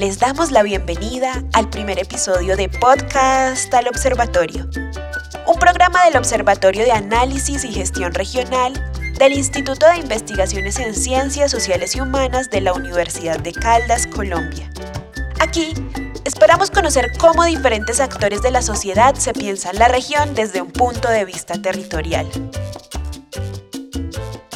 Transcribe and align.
Les 0.00 0.18
damos 0.18 0.50
la 0.50 0.62
bienvenida 0.62 1.44
al 1.52 1.68
primer 1.68 1.98
episodio 1.98 2.56
de 2.56 2.70
Podcast 2.70 3.74
al 3.74 3.86
Observatorio, 3.86 4.66
un 5.46 5.58
programa 5.58 6.06
del 6.06 6.16
Observatorio 6.16 6.84
de 6.84 6.92
Análisis 6.92 7.64
y 7.64 7.68
Gestión 7.70 8.14
Regional 8.14 8.72
del 9.18 9.34
Instituto 9.34 9.86
de 9.86 9.98
Investigaciones 9.98 10.78
en 10.78 10.94
Ciencias 10.94 11.50
Sociales 11.50 11.94
y 11.96 12.00
Humanas 12.00 12.48
de 12.48 12.62
la 12.62 12.72
Universidad 12.72 13.40
de 13.40 13.52
Caldas, 13.52 14.06
Colombia. 14.06 14.70
Aquí 15.38 15.74
esperamos 16.24 16.70
conocer 16.70 17.12
cómo 17.18 17.44
diferentes 17.44 18.00
actores 18.00 18.40
de 18.40 18.52
la 18.52 18.62
sociedad 18.62 19.14
se 19.16 19.34
piensan 19.34 19.78
la 19.78 19.88
región 19.88 20.34
desde 20.34 20.62
un 20.62 20.70
punto 20.70 21.10
de 21.10 21.26
vista 21.26 21.60
territorial. 21.60 22.26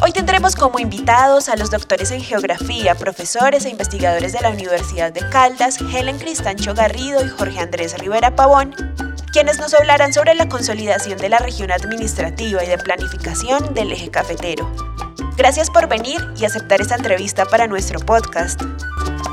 Hoy 0.05 0.13
tendremos 0.13 0.55
como 0.55 0.79
invitados 0.81 1.49
a 1.49 1.57
los 1.57 1.71
doctores 1.71 2.11
en 2.11 2.21
geografía, 2.21 2.95
profesores 2.95 3.65
e 3.65 3.71
investigadores 3.71 4.35
de 4.35 4.43
la 4.43 4.51
Universidad 4.51 5.11
de 5.11 5.27
Caldas, 5.31 5.79
Helen 5.81 6.19
Cristancho 6.19 6.75
Garrido 6.75 7.25
y 7.25 7.31
Jorge 7.31 7.59
Andrés 7.59 7.99
Rivera 7.99 8.37
Pavón, 8.37 8.75
quienes 9.33 9.59
nos 9.59 9.73
hablarán 9.73 10.13
sobre 10.13 10.35
la 10.35 10.47
consolidación 10.47 11.17
de 11.17 11.31
la 11.31 11.39
región 11.39 11.73
administrativa 11.73 12.63
y 12.63 12.69
de 12.69 12.77
planificación 12.77 13.73
del 13.73 13.93
eje 13.93 14.11
cafetero. 14.11 14.71
Gracias 15.39 15.71
por 15.71 15.89
venir 15.89 16.21
y 16.37 16.45
aceptar 16.45 16.83
esta 16.83 16.97
entrevista 16.97 17.47
para 17.47 17.67
nuestro 17.67 17.99
podcast. 17.99 18.61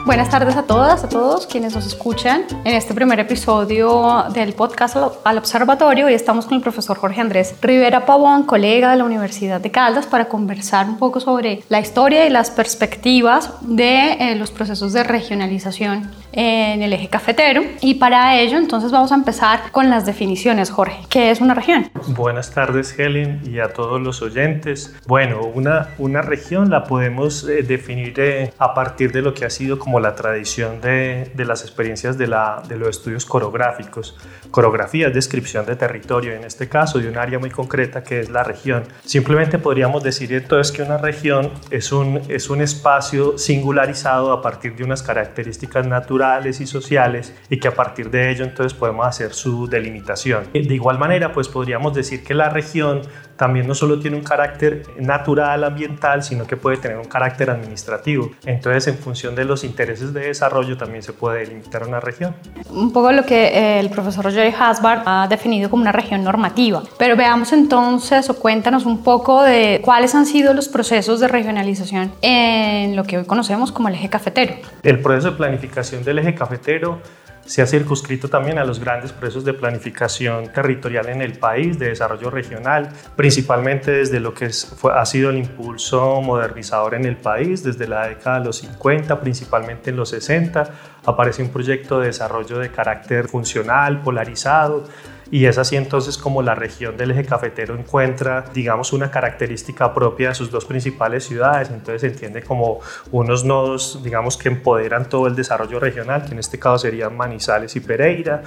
Buenas 0.03 0.31
tardes 0.31 0.55
a 0.55 0.63
todas, 0.63 1.03
a 1.03 1.09
todos 1.09 1.45
quienes 1.45 1.75
nos 1.75 1.85
escuchan 1.85 2.43
en 2.65 2.75
este 2.75 2.95
primer 2.95 3.19
episodio 3.19 4.25
del 4.33 4.53
podcast 4.53 4.97
al 5.23 5.37
Observatorio. 5.37 6.07
Hoy 6.07 6.15
estamos 6.15 6.45
con 6.45 6.55
el 6.55 6.61
profesor 6.61 6.97
Jorge 6.97 7.21
Andrés 7.21 7.55
Rivera 7.61 8.07
Pavón, 8.07 8.43
colega 8.43 8.91
de 8.91 8.97
la 8.97 9.03
Universidad 9.03 9.61
de 9.61 9.69
Caldas, 9.69 10.07
para 10.07 10.25
conversar 10.25 10.89
un 10.89 10.97
poco 10.97 11.19
sobre 11.19 11.63
la 11.69 11.79
historia 11.79 12.25
y 12.25 12.31
las 12.31 12.49
perspectivas 12.49 13.53
de 13.61 14.13
eh, 14.13 14.35
los 14.35 14.49
procesos 14.49 14.91
de 14.91 15.03
regionalización 15.03 16.09
en 16.33 16.81
el 16.81 16.93
eje 16.93 17.07
cafetero. 17.07 17.61
Y 17.81 17.95
para 17.95 18.39
ello, 18.39 18.57
entonces 18.57 18.91
vamos 18.91 19.11
a 19.11 19.15
empezar 19.15 19.71
con 19.71 19.89
las 19.89 20.05
definiciones, 20.05 20.71
Jorge. 20.71 20.97
¿Qué 21.09 21.29
es 21.29 21.41
una 21.41 21.53
región? 21.53 21.91
Buenas 22.07 22.51
tardes, 22.51 22.97
Helen, 22.97 23.41
y 23.45 23.59
a 23.59 23.73
todos 23.73 24.01
los 24.01 24.21
oyentes. 24.21 24.95
Bueno, 25.07 25.41
una, 25.41 25.89
una 25.97 26.21
región 26.21 26.69
la 26.69 26.85
podemos 26.85 27.43
eh, 27.43 27.63
definir 27.63 28.13
eh, 28.17 28.53
a 28.57 28.73
partir 28.73 29.11
de 29.11 29.21
lo 29.21 29.33
que 29.33 29.45
ha 29.45 29.49
sido 29.49 29.77
como 29.77 29.90
la 29.99 30.15
tradición 30.15 30.81
de, 30.81 31.31
las 31.35 31.61
experiencias 31.63 32.17
de 32.17 32.27
los 32.27 32.89
estudios 32.89 33.25
coreográficos. 33.25 34.17
Coreografía 34.51 35.07
es 35.07 35.13
descripción 35.13 35.65
de 35.65 35.75
territorio, 35.75 36.33
en 36.33 36.43
este 36.43 36.69
caso 36.69 36.99
de 36.99 37.09
un 37.09 37.17
área 37.17 37.39
muy 37.39 37.49
concreta 37.49 38.03
que 38.03 38.19
es 38.19 38.29
la 38.29 38.43
región. 38.43 38.83
Simplemente 39.05 39.59
podríamos 39.59 40.03
decir 40.03 40.31
entonces 40.33 40.75
que 40.75 40.83
una 40.83 40.97
región 40.97 41.51
es 41.69 41.91
un, 41.91 42.21
es 42.27 42.49
un 42.49 42.61
espacio 42.61 43.37
singularizado 43.37 44.31
a 44.31 44.41
partir 44.41 44.75
de 44.75 44.83
unas 44.83 45.03
características 45.03 45.87
naturales 45.87 46.61
y 46.61 46.67
sociales 46.67 47.33
y 47.49 47.59
que 47.59 47.67
a 47.67 47.75
partir 47.75 48.09
de 48.09 48.29
ello 48.29 48.45
entonces 48.45 48.77
podemos 48.77 49.05
hacer 49.05 49.33
su 49.33 49.67
delimitación. 49.67 50.45
De 50.53 50.73
igual 50.73 50.97
manera, 50.99 51.33
pues 51.33 51.47
podríamos 51.47 51.93
decir 51.93 52.23
que 52.23 52.33
la 52.33 52.49
región 52.49 53.01
también 53.41 53.65
no 53.65 53.73
solo 53.73 53.97
tiene 53.97 54.17
un 54.17 54.23
carácter 54.23 54.83
natural, 54.99 55.63
ambiental, 55.63 56.21
sino 56.21 56.45
que 56.45 56.57
puede 56.57 56.77
tener 56.77 56.99
un 56.99 57.05
carácter 57.05 57.49
administrativo. 57.49 58.29
Entonces, 58.45 58.87
en 58.89 58.99
función 58.99 59.33
de 59.33 59.45
los 59.45 59.63
intereses 59.63 60.13
de 60.13 60.27
desarrollo, 60.27 60.77
también 60.77 61.01
se 61.01 61.11
puede 61.11 61.39
delimitar 61.39 61.87
una 61.87 61.99
región. 61.99 62.35
Un 62.69 62.93
poco 62.93 63.11
lo 63.11 63.25
que 63.25 63.47
eh, 63.47 63.79
el 63.79 63.89
profesor 63.89 64.31
Jerry 64.31 64.53
Hasbard 64.55 65.01
ha 65.07 65.27
definido 65.27 65.71
como 65.71 65.81
una 65.81 65.91
región 65.91 66.23
normativa. 66.23 66.83
Pero 66.99 67.15
veamos 67.15 67.51
entonces 67.51 68.29
o 68.29 68.35
cuéntanos 68.35 68.85
un 68.85 69.03
poco 69.03 69.41
de 69.41 69.81
cuáles 69.83 70.13
han 70.13 70.27
sido 70.27 70.53
los 70.53 70.69
procesos 70.69 71.19
de 71.19 71.27
regionalización 71.27 72.11
en 72.21 72.95
lo 72.95 73.05
que 73.05 73.17
hoy 73.17 73.25
conocemos 73.25 73.71
como 73.71 73.87
el 73.87 73.95
eje 73.95 74.07
cafetero. 74.07 74.53
El 74.83 74.99
proceso 74.99 75.31
de 75.31 75.37
planificación 75.37 76.03
del 76.03 76.19
eje 76.19 76.35
cafetero 76.35 77.01
se 77.45 77.61
ha 77.61 77.67
circunscrito 77.67 78.29
también 78.29 78.57
a 78.59 78.65
los 78.65 78.79
grandes 78.79 79.11
procesos 79.11 79.43
de 79.43 79.53
planificación 79.53 80.51
territorial 80.53 81.09
en 81.09 81.21
el 81.21 81.33
país, 81.33 81.77
de 81.79 81.89
desarrollo 81.89 82.29
regional, 82.29 82.89
principalmente 83.15 83.91
desde 83.91 84.19
lo 84.19 84.33
que 84.33 84.49
ha 84.93 85.05
sido 85.05 85.29
el 85.29 85.37
impulso 85.37 86.21
modernizador 86.21 86.95
en 86.95 87.05
el 87.05 87.17
país, 87.17 87.63
desde 87.63 87.87
la 87.87 88.07
década 88.07 88.39
de 88.39 88.45
los 88.45 88.57
50, 88.57 89.19
principalmente 89.19 89.89
en 89.89 89.97
los 89.97 90.09
60, 90.09 90.69
aparece 91.05 91.41
un 91.41 91.49
proyecto 91.49 91.99
de 91.99 92.07
desarrollo 92.07 92.59
de 92.59 92.69
carácter 92.69 93.27
funcional, 93.27 94.01
polarizado, 94.01 94.85
y 95.31 95.45
es 95.45 95.57
así 95.57 95.77
entonces 95.77 96.17
como 96.17 96.41
la 96.41 96.53
región 96.53 96.97
del 96.97 97.11
eje 97.11 97.25
cafetero 97.25 97.73
encuentra, 97.75 98.45
digamos, 98.53 98.91
una 98.91 99.09
característica 99.09 99.93
propia 99.93 100.29
de 100.29 100.35
sus 100.35 100.51
dos 100.51 100.65
principales 100.65 101.23
ciudades, 101.23 101.69
entonces 101.69 102.01
se 102.01 102.07
entiende 102.07 102.43
como 102.43 102.81
unos 103.11 103.45
nodos, 103.45 104.01
digamos, 104.03 104.35
que 104.37 104.49
empoderan 104.49 105.07
todo 105.07 105.27
el 105.27 105.35
desarrollo 105.35 105.79
regional, 105.79 106.25
que 106.25 106.33
en 106.33 106.39
este 106.39 106.59
caso 106.59 106.79
serían 106.79 107.15
Manizales 107.15 107.75
y 107.77 107.79
Pereira, 107.79 108.43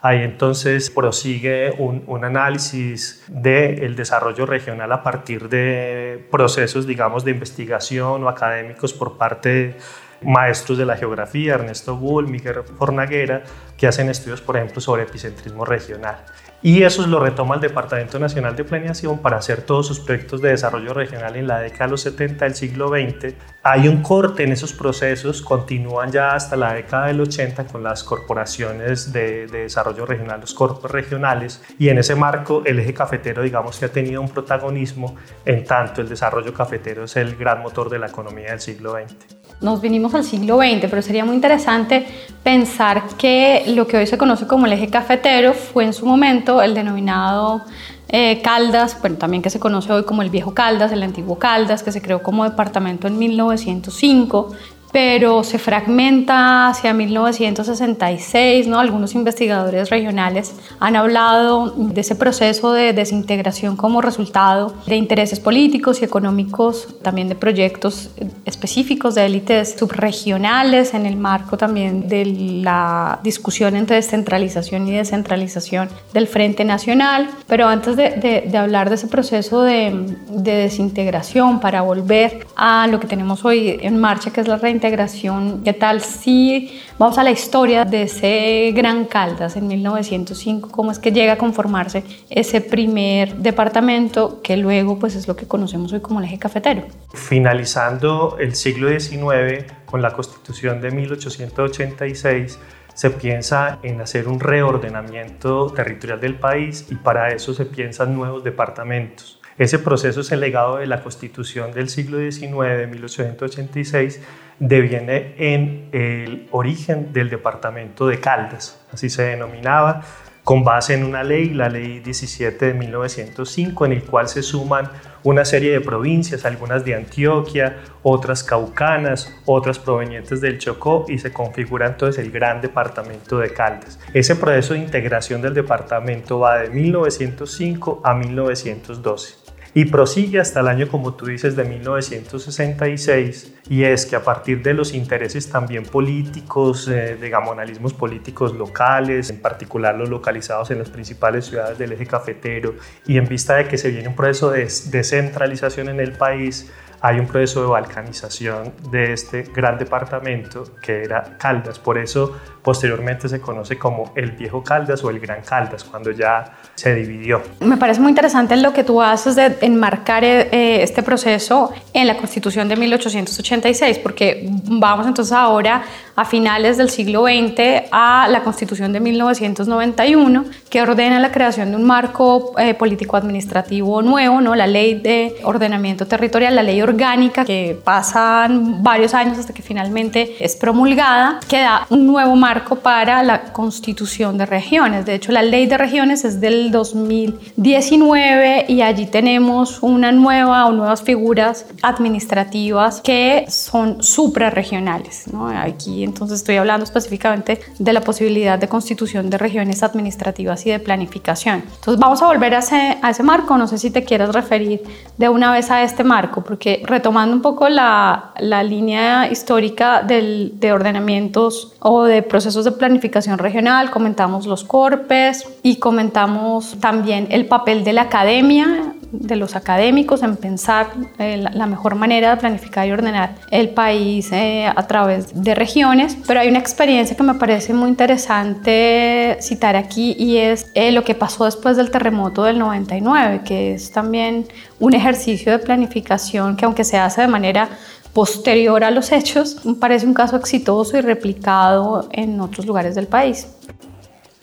Ahí 0.00 0.22
entonces 0.22 0.90
prosigue 0.90 1.74
un, 1.76 2.24
análisis 2.24 3.24
del 3.26 3.96
desarrollo 3.96 4.46
regional 4.46 4.92
a 4.92 5.02
partir 5.02 5.48
de 5.48 6.24
procesos, 6.30 6.86
digamos, 6.86 7.24
de 7.24 7.32
investigación 7.32 8.22
o 8.22 8.28
académicos 8.28 8.92
por 8.92 9.18
parte 9.18 9.48
de 9.48 9.76
maestros 10.22 10.78
de 10.78 10.86
la 10.86 10.96
geografía, 10.96 11.54
Ernesto 11.54 11.96
Bull, 11.96 12.28
Miguel 12.28 12.62
Fornaguera, 12.78 13.42
que 13.76 13.86
hacen 13.86 14.08
estudios, 14.08 14.40
por 14.40 14.56
ejemplo, 14.56 14.80
sobre 14.80 15.04
epicentrismo 15.04 15.64
regional. 15.64 16.24
Y 16.60 16.82
eso 16.82 17.06
lo 17.06 17.20
retoma 17.20 17.54
el 17.54 17.60
Departamento 17.60 18.18
Nacional 18.18 18.56
de 18.56 18.64
Planeación 18.64 19.18
para 19.18 19.36
hacer 19.36 19.62
todos 19.62 19.86
sus 19.86 20.00
proyectos 20.00 20.42
de 20.42 20.48
desarrollo 20.48 20.92
regional 20.92 21.36
en 21.36 21.46
la 21.46 21.60
década 21.60 21.84
de 21.84 21.90
los 21.92 22.00
70 22.00 22.46
del 22.46 22.56
siglo 22.56 22.88
XX. 22.88 23.34
Hay 23.62 23.86
un 23.86 24.02
corte 24.02 24.42
en 24.42 24.50
esos 24.50 24.72
procesos, 24.72 25.40
continúan 25.40 26.10
ya 26.10 26.34
hasta 26.34 26.56
la 26.56 26.74
década 26.74 27.06
del 27.06 27.20
80 27.20 27.66
con 27.66 27.84
las 27.84 28.02
corporaciones 28.02 29.12
de, 29.12 29.46
de 29.46 29.62
desarrollo 29.62 30.04
regional, 30.04 30.40
los 30.40 30.52
corpos 30.52 30.90
regionales, 30.90 31.62
y 31.78 31.90
en 31.90 31.98
ese 31.98 32.16
marco 32.16 32.62
el 32.64 32.80
eje 32.80 32.92
cafetero, 32.92 33.42
digamos 33.42 33.78
que 33.78 33.84
ha 33.84 33.92
tenido 33.92 34.20
un 34.20 34.28
protagonismo, 34.28 35.14
en 35.44 35.62
tanto 35.64 36.00
el 36.00 36.08
desarrollo 36.08 36.52
cafetero 36.52 37.04
es 37.04 37.14
el 37.16 37.36
gran 37.36 37.62
motor 37.62 37.88
de 37.88 38.00
la 38.00 38.08
economía 38.08 38.50
del 38.50 38.60
siglo 38.60 38.94
XX 38.94 39.37
nos 39.60 39.80
vinimos 39.80 40.14
al 40.14 40.24
siglo 40.24 40.58
XX, 40.58 40.86
pero 40.88 41.02
sería 41.02 41.24
muy 41.24 41.34
interesante 41.34 42.06
pensar 42.42 43.02
que 43.18 43.64
lo 43.68 43.86
que 43.86 43.96
hoy 43.96 44.06
se 44.06 44.16
conoce 44.16 44.46
como 44.46 44.66
el 44.66 44.72
eje 44.72 44.88
cafetero 44.88 45.52
fue 45.52 45.84
en 45.84 45.92
su 45.92 46.06
momento 46.06 46.62
el 46.62 46.74
denominado 46.74 47.62
eh, 48.08 48.40
Caldas, 48.42 48.96
bueno, 49.00 49.16
también 49.16 49.42
que 49.42 49.50
se 49.50 49.60
conoce 49.60 49.92
hoy 49.92 50.04
como 50.04 50.22
el 50.22 50.30
viejo 50.30 50.54
Caldas, 50.54 50.92
el 50.92 51.02
antiguo 51.02 51.38
Caldas, 51.38 51.82
que 51.82 51.92
se 51.92 52.00
creó 52.00 52.22
como 52.22 52.44
departamento 52.44 53.06
en 53.06 53.18
1905 53.18 54.52
pero 54.92 55.44
se 55.44 55.58
fragmenta 55.58 56.68
hacia 56.68 56.94
1966, 56.94 58.66
¿no? 58.66 58.78
Algunos 58.78 59.14
investigadores 59.14 59.90
regionales 59.90 60.54
han 60.80 60.96
hablado 60.96 61.74
de 61.76 62.00
ese 62.00 62.14
proceso 62.14 62.72
de 62.72 62.92
desintegración 62.92 63.76
como 63.76 64.00
resultado 64.00 64.74
de 64.86 64.96
intereses 64.96 65.40
políticos 65.40 66.00
y 66.00 66.04
económicos, 66.04 66.96
también 67.02 67.28
de 67.28 67.34
proyectos 67.34 68.10
específicos 68.44 69.14
de 69.14 69.26
élites 69.26 69.76
subregionales 69.78 70.94
en 70.94 71.06
el 71.06 71.16
marco 71.16 71.56
también 71.56 72.08
de 72.08 72.24
la 72.62 73.20
discusión 73.22 73.76
entre 73.76 73.96
descentralización 73.96 74.88
y 74.88 74.92
descentralización 74.92 75.88
del 76.12 76.26
Frente 76.26 76.64
Nacional. 76.64 77.28
Pero 77.46 77.66
antes 77.68 77.96
de, 77.96 78.42
de, 78.50 78.58
hablar 78.58 78.88
de 78.88 78.96
ese 78.96 79.06
proceso 79.06 79.62
de, 79.62 80.16
de 80.30 80.52
desintegración 80.52 81.60
para 81.60 81.82
volver 81.82 82.46
a 82.56 82.86
lo 82.86 83.00
que 83.00 83.06
tenemos 83.06 83.44
hoy 83.44 83.78
en 83.80 83.98
marcha, 84.00 84.30
que 84.30 84.40
es 84.40 84.48
la 84.48 84.56
reintegración, 84.56 84.77
integración. 84.78 85.62
¿Qué 85.64 85.72
tal 85.72 86.00
si 86.00 86.80
vamos 86.98 87.18
a 87.18 87.24
la 87.24 87.32
historia 87.32 87.84
de 87.84 88.02
ese 88.02 88.72
Gran 88.74 89.06
Caldas 89.06 89.56
en 89.56 89.66
1905? 89.66 90.70
¿Cómo 90.70 90.92
es 90.92 91.00
que 91.00 91.10
llega 91.10 91.32
a 91.32 91.36
conformarse 91.36 92.04
ese 92.30 92.60
primer 92.60 93.34
departamento 93.36 94.40
que 94.40 94.56
luego 94.56 94.98
pues 94.98 95.16
es 95.16 95.26
lo 95.26 95.34
que 95.34 95.46
conocemos 95.46 95.92
hoy 95.92 96.00
como 96.00 96.20
el 96.20 96.26
eje 96.26 96.38
cafetero? 96.38 96.82
Finalizando 97.12 98.36
el 98.38 98.54
siglo 98.54 98.88
XIX 98.88 99.64
con 99.84 100.00
la 100.00 100.12
constitución 100.12 100.80
de 100.80 100.92
1886, 100.92 102.58
se 102.94 103.10
piensa 103.10 103.78
en 103.82 104.00
hacer 104.00 104.28
un 104.28 104.38
reordenamiento 104.40 105.72
territorial 105.72 106.20
del 106.20 106.34
país 106.34 106.86
y 106.90 106.94
para 106.94 107.28
eso 107.28 107.52
se 107.52 107.64
piensan 107.64 108.14
nuevos 108.14 108.44
departamentos. 108.44 109.37
Ese 109.58 109.80
proceso 109.80 110.20
es 110.20 110.30
el 110.30 110.38
legado 110.38 110.76
de 110.76 110.86
la 110.86 111.02
constitución 111.02 111.72
del 111.72 111.88
siglo 111.88 112.18
XIX, 112.18 112.78
de 112.78 112.86
1886, 112.86 114.20
deviene 114.60 115.34
en 115.36 115.88
el 115.92 116.48
origen 116.52 117.12
del 117.12 117.28
departamento 117.28 118.06
de 118.06 118.20
Caldas, 118.20 118.80
así 118.92 119.10
se 119.10 119.22
denominaba, 119.22 120.02
con 120.44 120.64
base 120.64 120.94
en 120.94 121.04
una 121.04 121.24
ley, 121.24 121.50
la 121.50 121.68
ley 121.68 121.98
17 122.00 122.66
de 122.66 122.72
1905, 122.72 123.84
en 123.84 123.92
el 123.92 124.02
cual 124.04 124.28
se 124.28 124.42
suman 124.42 124.90
una 125.22 125.44
serie 125.44 125.72
de 125.72 125.82
provincias, 125.82 126.46
algunas 126.46 126.86
de 126.86 126.94
Antioquia, 126.94 127.76
otras 128.02 128.42
caucanas, 128.42 129.36
otras 129.44 129.78
provenientes 129.78 130.40
del 130.40 130.58
Chocó 130.58 131.04
y 131.06 131.18
se 131.18 131.34
configura 131.34 131.86
entonces 131.86 132.24
el 132.24 132.30
gran 132.30 132.62
departamento 132.62 133.38
de 133.38 133.52
Caldas. 133.52 134.00
Ese 134.14 134.36
proceso 134.36 134.72
de 134.72 134.80
integración 134.80 135.42
del 135.42 135.52
departamento 135.52 136.38
va 136.38 136.60
de 136.60 136.70
1905 136.70 138.00
a 138.02 138.14
1912. 138.14 139.37
Y 139.78 139.84
prosigue 139.84 140.40
hasta 140.40 140.58
el 140.58 140.66
año, 140.66 140.88
como 140.88 141.14
tú 141.14 141.26
dices, 141.26 141.54
de 141.54 141.62
1966, 141.62 143.54
y 143.70 143.84
es 143.84 144.06
que 144.06 144.16
a 144.16 144.24
partir 144.24 144.60
de 144.60 144.74
los 144.74 144.92
intereses 144.92 145.48
también 145.48 145.84
políticos, 145.84 146.88
eh, 146.88 147.14
de 147.14 147.30
gamonalismos 147.30 147.94
políticos 147.94 148.56
locales, 148.56 149.30
en 149.30 149.40
particular 149.40 149.94
los 149.94 150.08
localizados 150.08 150.72
en 150.72 150.80
las 150.80 150.90
principales 150.90 151.44
ciudades 151.44 151.78
del 151.78 151.92
eje 151.92 152.06
cafetero, 152.06 152.74
y 153.06 153.18
en 153.18 153.28
vista 153.28 153.54
de 153.54 153.68
que 153.68 153.78
se 153.78 153.90
viene 153.90 154.08
un 154.08 154.16
proceso 154.16 154.50
de 154.50 154.62
descentralización 154.62 155.90
en 155.90 156.00
el 156.00 156.10
país, 156.10 156.72
hay 157.00 157.18
un 157.18 157.26
proceso 157.26 157.62
de 157.62 157.68
balcanización 157.68 158.72
de 158.90 159.12
este 159.12 159.42
gran 159.42 159.78
departamento 159.78 160.64
que 160.82 161.02
era 161.02 161.36
Caldas. 161.38 161.78
Por 161.78 161.98
eso 161.98 162.36
posteriormente 162.62 163.28
se 163.28 163.40
conoce 163.40 163.78
como 163.78 164.12
el 164.14 164.32
Viejo 164.32 164.62
Caldas 164.62 165.02
o 165.04 165.10
el 165.10 165.20
Gran 165.20 165.42
Caldas, 165.42 165.84
cuando 165.84 166.10
ya 166.10 166.58
se 166.74 166.94
dividió. 166.94 167.42
Me 167.60 167.76
parece 167.76 168.00
muy 168.00 168.10
interesante 168.10 168.56
lo 168.56 168.72
que 168.72 168.84
tú 168.84 169.00
haces 169.00 169.36
de 169.36 169.56
enmarcar 169.60 170.24
eh, 170.24 170.82
este 170.82 171.02
proceso 171.02 171.72
en 171.92 172.06
la 172.06 172.16
Constitución 172.16 172.68
de 172.68 172.76
1886, 172.76 173.98
porque 173.98 174.48
vamos 174.64 175.06
entonces 175.06 175.32
ahora 175.32 175.82
a 176.18 176.24
finales 176.24 176.76
del 176.76 176.90
siglo 176.90 177.26
XX 177.26 177.86
a 177.92 178.26
la 178.28 178.42
Constitución 178.42 178.92
de 178.92 178.98
1991, 178.98 180.46
que 180.68 180.82
ordena 180.82 181.20
la 181.20 181.30
creación 181.30 181.70
de 181.70 181.76
un 181.76 181.84
marco 181.84 182.54
eh, 182.58 182.74
político-administrativo 182.74 184.02
nuevo, 184.02 184.40
¿no? 184.40 184.56
la 184.56 184.66
Ley 184.66 184.94
de 184.94 185.36
Ordenamiento 185.44 186.08
Territorial, 186.08 186.56
la 186.56 186.64
Ley 186.64 186.82
Orgánica, 186.82 187.44
que 187.44 187.78
pasan 187.84 188.82
varios 188.82 189.14
años 189.14 189.38
hasta 189.38 189.54
que 189.54 189.62
finalmente 189.62 190.34
es 190.44 190.56
promulgada, 190.56 191.38
que 191.46 191.60
da 191.60 191.86
un 191.88 192.08
nuevo 192.08 192.34
marco 192.34 192.74
para 192.74 193.22
la 193.22 193.52
Constitución 193.52 194.38
de 194.38 194.46
Regiones. 194.46 195.06
De 195.06 195.14
hecho, 195.14 195.30
la 195.30 195.42
Ley 195.42 195.66
de 195.66 195.78
Regiones 195.78 196.24
es 196.24 196.40
del 196.40 196.72
2019 196.72 198.64
y 198.66 198.82
allí 198.82 199.06
tenemos 199.06 199.84
una 199.84 200.10
nueva 200.10 200.66
o 200.66 200.72
nuevas 200.72 201.00
figuras 201.00 201.66
administrativas 201.80 203.02
que 203.02 203.46
son 203.48 204.02
suprarregionales. 204.02 205.28
¿no? 205.32 205.46
Aquí 205.46 206.07
entonces 206.08 206.40
estoy 206.40 206.56
hablando 206.56 206.84
específicamente 206.84 207.60
de 207.78 207.92
la 207.92 208.00
posibilidad 208.00 208.58
de 208.58 208.68
constitución 208.68 209.30
de 209.30 209.38
regiones 209.38 209.82
administrativas 209.82 210.66
y 210.66 210.70
de 210.70 210.78
planificación. 210.78 211.62
Entonces 211.74 211.98
vamos 211.98 212.22
a 212.22 212.26
volver 212.26 212.54
a 212.54 212.58
ese, 212.58 212.98
a 213.00 213.10
ese 213.10 213.22
marco, 213.22 213.56
no 213.56 213.66
sé 213.66 213.78
si 213.78 213.90
te 213.90 214.04
quieres 214.04 214.30
referir 214.32 214.82
de 215.16 215.28
una 215.28 215.52
vez 215.52 215.70
a 215.70 215.82
este 215.82 216.04
marco, 216.04 216.42
porque 216.42 216.82
retomando 216.84 217.34
un 217.34 217.42
poco 217.42 217.68
la, 217.68 218.32
la 218.38 218.62
línea 218.62 219.30
histórica 219.30 220.02
del, 220.02 220.52
de 220.58 220.72
ordenamientos 220.72 221.74
o 221.80 222.04
de 222.04 222.22
procesos 222.22 222.64
de 222.64 222.72
planificación 222.72 223.38
regional, 223.38 223.90
comentamos 223.90 224.46
los 224.46 224.64
corpes 224.64 225.44
y 225.62 225.76
comentamos 225.76 226.76
también 226.80 227.28
el 227.30 227.46
papel 227.46 227.84
de 227.84 227.92
la 227.92 228.02
academia 228.02 228.94
de 229.10 229.36
los 229.36 229.56
académicos 229.56 230.22
en 230.22 230.36
pensar 230.36 230.88
eh, 231.18 231.36
la, 231.36 231.66
mejor 231.66 231.94
manera 231.94 232.30
de 232.30 232.36
planificar 232.36 232.86
y 232.86 232.92
ordenar 232.92 233.36
el 233.50 233.70
país 233.70 234.30
eh, 234.32 234.66
a 234.66 234.86
través 234.86 235.42
de 235.42 235.54
regiones, 235.54 236.16
pero 236.26 236.40
hay 236.40 236.48
una 236.48 236.58
experiencia 236.58 237.16
que 237.16 237.22
me 237.22 237.34
parece 237.34 237.72
muy 237.72 237.88
interesante 237.88 239.38
citar 239.40 239.76
aquí 239.76 240.14
y 240.18 240.38
es 240.38 240.70
eh, 240.74 240.92
lo 240.92 241.04
que 241.04 241.14
pasó 241.14 241.46
después 241.46 241.76
del 241.76 241.90
terremoto 241.90 242.44
del 242.44 242.58
99, 242.58 243.42
que 243.44 243.74
es 243.74 243.90
también 243.90 244.46
un 244.78 244.94
ejercicio 244.94 245.52
de 245.52 245.58
planificación 245.58 246.56
que 246.56 246.64
aunque 246.66 246.84
se 246.84 246.98
hace 246.98 247.22
de 247.22 247.28
manera 247.28 247.70
posterior 248.12 248.82
a 248.84 248.90
los 248.90 249.12
hechos, 249.12 249.60
parece 249.80 250.06
un 250.06 250.14
caso 250.14 250.36
exitoso 250.36 250.96
y 250.96 251.00
replicado 251.00 252.08
en 252.12 252.40
otros 252.40 252.66
lugares 252.66 252.94
del 252.94 253.06
país. 253.06 253.46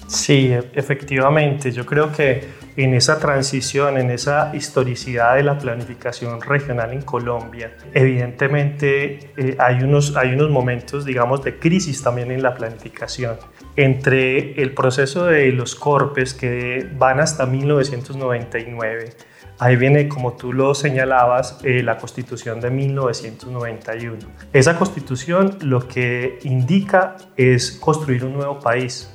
Sí, 0.07 0.53
efectivamente, 0.73 1.71
yo 1.71 1.85
creo 1.85 2.11
que 2.11 2.47
en 2.77 2.93
esa 2.93 3.19
transición, 3.19 3.97
en 3.97 4.11
esa 4.11 4.51
historicidad 4.53 5.35
de 5.35 5.43
la 5.43 5.57
planificación 5.57 6.41
regional 6.41 6.91
en 6.91 7.01
Colombia. 7.01 7.75
Evidentemente 7.93 9.31
eh, 9.37 9.55
hay, 9.59 9.81
unos, 9.81 10.15
hay 10.15 10.33
unos 10.33 10.49
momentos, 10.49 11.05
digamos, 11.05 11.43
de 11.43 11.57
crisis 11.57 12.03
también 12.03 12.31
en 12.31 12.43
la 12.43 12.53
planificación. 12.53 13.37
Entre 13.75 14.61
el 14.61 14.73
proceso 14.73 15.25
de 15.25 15.51
los 15.51 15.75
corpes 15.75 16.33
que 16.33 16.87
van 16.97 17.19
hasta 17.19 17.45
1999, 17.45 19.13
Ahí 19.57 19.77
viene, 19.77 20.09
como 20.09 20.33
tú 20.33 20.51
lo 20.51 20.75
señalabas, 20.75 21.59
eh, 21.63 21.81
la 21.81 21.97
constitución 21.97 22.59
de 22.59 22.69
1991. 22.69 24.17
Esa 24.51 24.77
constitución 24.77 25.57
lo 25.61 25.87
que 25.87 26.39
indica 26.43 27.15
es 27.37 27.71
construir 27.71 28.25
un 28.25 28.33
nuevo 28.33 28.59
país, 28.59 29.11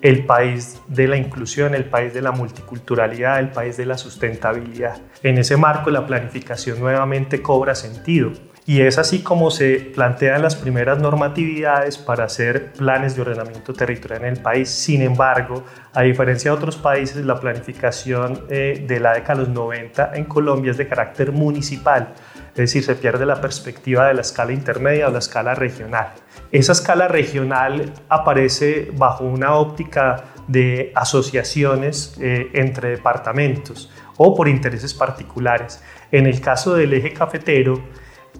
el 0.00 0.24
país 0.26 0.80
de 0.86 1.08
la 1.08 1.16
inclusión, 1.16 1.74
el 1.74 1.86
país 1.86 2.14
de 2.14 2.22
la 2.22 2.30
multiculturalidad, 2.30 3.40
el 3.40 3.50
país 3.50 3.76
de 3.76 3.86
la 3.86 3.98
sustentabilidad. 3.98 5.00
En 5.24 5.38
ese 5.38 5.56
marco 5.56 5.90
la 5.90 6.06
planificación 6.06 6.78
nuevamente 6.78 7.42
cobra 7.42 7.74
sentido 7.74 8.32
y 8.70 8.82
es 8.82 8.98
así 8.98 9.18
como 9.18 9.50
se 9.50 9.80
plantean 9.80 10.42
las 10.42 10.54
primeras 10.54 11.00
normatividades 11.00 11.98
para 11.98 12.22
hacer 12.22 12.70
planes 12.74 13.16
de 13.16 13.22
ordenamiento 13.22 13.72
territorial 13.72 14.22
en 14.22 14.36
el 14.36 14.40
país. 14.40 14.68
Sin 14.68 15.02
embargo, 15.02 15.64
a 15.92 16.02
diferencia 16.02 16.52
de 16.52 16.56
otros 16.56 16.76
países, 16.76 17.24
la 17.26 17.40
planificación 17.40 18.44
eh, 18.48 18.84
de 18.86 19.00
la 19.00 19.14
década 19.14 19.40
de 19.40 19.46
los 19.46 19.48
90 19.48 20.12
en 20.14 20.24
Colombia 20.24 20.70
es 20.70 20.76
de 20.76 20.86
carácter 20.86 21.32
municipal, 21.32 22.14
es 22.50 22.54
decir, 22.54 22.84
se 22.84 22.94
pierde 22.94 23.26
la 23.26 23.40
perspectiva 23.40 24.06
de 24.06 24.14
la 24.14 24.20
escala 24.20 24.52
intermedia 24.52 25.08
o 25.08 25.10
la 25.10 25.18
escala 25.18 25.56
regional. 25.56 26.12
Esa 26.52 26.70
escala 26.70 27.08
regional 27.08 27.92
aparece 28.08 28.92
bajo 28.94 29.24
una 29.24 29.56
óptica 29.56 30.26
de 30.46 30.92
asociaciones 30.94 32.16
eh, 32.20 32.50
entre 32.54 32.90
departamentos 32.90 33.90
o 34.16 34.36
por 34.36 34.46
intereses 34.46 34.94
particulares. 34.94 35.82
En 36.12 36.26
el 36.26 36.40
caso 36.40 36.76
del 36.76 36.94
eje 36.94 37.12
cafetero, 37.12 37.82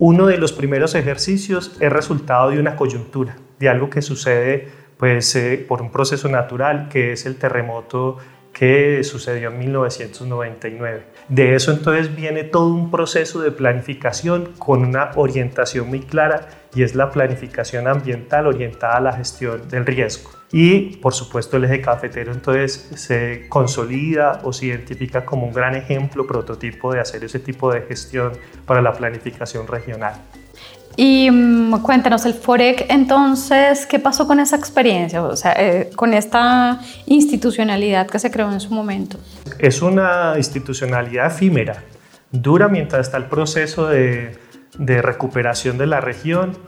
uno 0.01 0.27
de 0.27 0.39
los 0.39 0.53
primeros 0.53 0.95
ejercicios 0.95 1.77
es 1.79 1.93
resultado 1.93 2.51
de 2.51 2.59
una 2.59 2.75
coyuntura, 2.75 3.37
de 3.59 3.69
algo 3.69 3.91
que 3.91 4.01
sucede 4.01 4.69
pues, 4.97 5.37
eh, 5.37 5.63
por 5.69 5.83
un 5.83 5.93
proceso 5.93 6.27
natural, 6.27 6.89
que 6.89 7.13
es 7.13 7.27
el 7.27 7.37
terremoto 7.37 8.17
que 8.51 9.05
sucedió 9.05 9.51
en 9.51 9.59
1999. 9.59 11.03
De 11.29 11.55
eso 11.55 11.71
entonces 11.71 12.17
viene 12.17 12.45
todo 12.45 12.73
un 12.73 12.91
proceso 12.91 13.43
de 13.43 13.51
planificación 13.51 14.55
con 14.59 14.87
una 14.87 15.11
orientación 15.17 15.89
muy 15.89 16.01
clara 16.01 16.49
y 16.75 16.83
es 16.83 16.95
la 16.95 17.11
planificación 17.11 17.87
ambiental 17.87 18.47
orientada 18.47 18.97
a 18.97 19.01
la 19.01 19.13
gestión 19.13 19.69
del 19.69 19.85
riesgo. 19.85 20.40
Y 20.53 20.97
por 20.97 21.15
supuesto 21.15 21.57
el 21.57 21.65
eje 21.65 21.81
cafetero 21.81 22.33
entonces 22.33 22.91
se 22.97 23.47
consolida 23.49 24.41
o 24.43 24.53
se 24.53 24.67
identifica 24.67 25.25
como 25.25 25.47
un 25.47 25.53
gran 25.53 25.77
ejemplo, 25.77 26.27
prototipo 26.27 26.93
de 26.93 27.01
hacer 27.01 27.23
ese 27.23 27.39
tipo 27.39 27.73
de 27.73 27.83
gestión 27.83 28.33
para 28.67 28.83
la 28.83 28.93
planificación 28.93 29.67
regional. 29.69 30.15
Y 30.97 31.31
mm, 31.31 31.83
cuéntanos, 31.83 32.27
el 32.27 32.35
FOREC, 32.35 32.87
entonces, 32.89 33.87
¿qué 33.87 33.99
pasó 34.01 34.27
con 34.27 34.41
esa 34.41 34.57
experiencia? 34.57 35.23
O 35.23 35.37
sea, 35.37 35.53
eh, 35.53 35.91
con 35.95 36.13
esta 36.13 36.81
institucionalidad 37.07 38.09
que 38.09 38.19
se 38.19 38.31
creó 38.31 38.53
en 38.53 38.61
su 38.61 38.75
momento. 38.75 39.19
Es 39.59 39.83
una 39.83 40.35
institucionalidad 40.37 41.29
efímera, 41.29 41.85
dura 42.33 42.69
mientras 42.69 43.07
está 43.07 43.19
el 43.19 43.27
proceso 43.27 43.87
de, 43.87 44.37
de 44.79 45.01
recuperación 45.01 45.79
de 45.79 45.87
la 45.87 46.01
región 46.01 46.59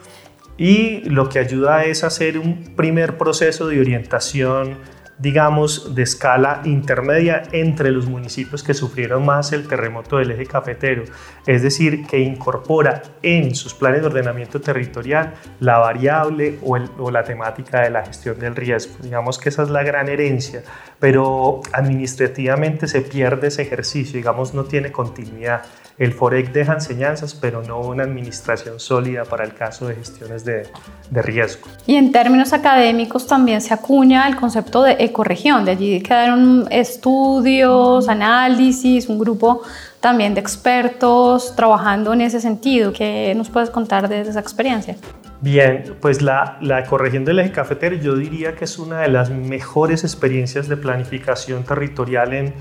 y 0.59 1.01
lo 1.09 1.29
que 1.29 1.39
ayuda 1.39 1.85
es 1.85 2.05
hacer 2.05 2.39
un 2.39 2.75
primer 2.77 3.17
proceso 3.17 3.67
de 3.69 3.81
orientación 3.81 4.79
digamos, 5.23 5.95
de 5.95 6.03
escala 6.03 6.63
intermedia 6.65 7.45
entre 7.53 7.93
los 7.93 8.07
municipios 8.07 8.65
que 8.65 8.75
sufrieron 8.75 9.25
más 9.25 9.53
el 9.53 9.69
terremoto 9.69 10.17
del 10.19 10.33
eje 10.33 10.47
cafetero, 10.47 11.05
es 11.47 11.63
decir, 11.63 12.07
que 12.07 12.19
incorpora 12.19 13.03
en 13.23 13.55
sus 13.55 13.73
planes 13.73 14.01
de 14.01 14.09
ordenamiento 14.09 14.61
territorial 14.61 15.35
la 15.61 15.79
variable 15.79 16.59
o, 16.63 16.77
o 16.99 17.11
la 17.13 17.23
temática 17.23 17.83
de 17.83 17.91
la 17.91 18.05
gestión 18.05 18.37
del 18.41 18.57
riesgo. 18.57 18.97
Digamos 19.01 19.39
que 19.39 19.49
esa 19.49 19.63
es 19.63 19.71
la 19.71 19.85
gran 19.85 20.09
herencia, 20.09 20.65
pero 20.99 21.61
administrativamente 21.73 22.89
se 22.89 23.03
pierde 23.03 23.47
ese 23.47 23.63
ejercicio, 23.63 24.17
digamos, 24.17 24.55
no 24.55 24.65
tiene 24.65 24.91
continuidad. 24.91 25.63
El 25.99 26.13
FOREC 26.13 26.53
deja 26.53 26.73
enseñanzas, 26.73 27.35
pero 27.35 27.63
no 27.63 27.79
una 27.81 28.03
administración 28.03 28.81
sólida 28.81 29.25
para 29.25 29.45
el 29.45 29.55
caso 29.55 29.87
de 29.87 29.95
gestiones 29.95 30.45
de, 30.45 30.67
de 31.11 31.23
riesgo. 31.23 31.69
Y 31.87 31.97
en 31.97 32.11
términos 32.11 32.53
académicos 32.53 33.27
también 33.27 33.61
se 33.61 33.75
acuña 33.75 34.27
el 34.27 34.35
concepto 34.35 34.83
de 34.83 34.97
ecorregión. 35.13 35.65
De 35.65 35.71
allí 35.71 36.01
quedaron 36.01 36.67
estudios, 36.71 38.09
análisis, 38.09 39.09
un 39.09 39.19
grupo 39.19 39.63
también 40.01 40.35
de 40.35 40.41
expertos 40.41 41.55
trabajando 41.55 42.13
en 42.13 42.23
ese 42.23 42.41
sentido. 42.41 42.93
¿Qué 42.93 43.33
nos 43.37 43.49
puedes 43.49 43.71
contar 43.71 44.09
de 44.09 44.23
esa 44.23 44.41
experiencia? 44.41 44.97
Bien, 45.41 45.97
pues 46.01 46.23
la, 46.23 46.59
la 46.61 46.81
ecorregión 46.81 47.25
del 47.25 47.39
eje 47.39 47.53
cafetero 47.53 47.97
yo 47.97 48.17
diría 48.17 48.55
que 48.55 48.65
es 48.65 48.79
una 48.79 49.01
de 49.01 49.09
las 49.09 49.31
mejores 49.31 50.05
experiencias 50.05 50.69
de 50.69 50.77
planificación 50.77 51.65
territorial 51.65 52.33
en 52.33 52.55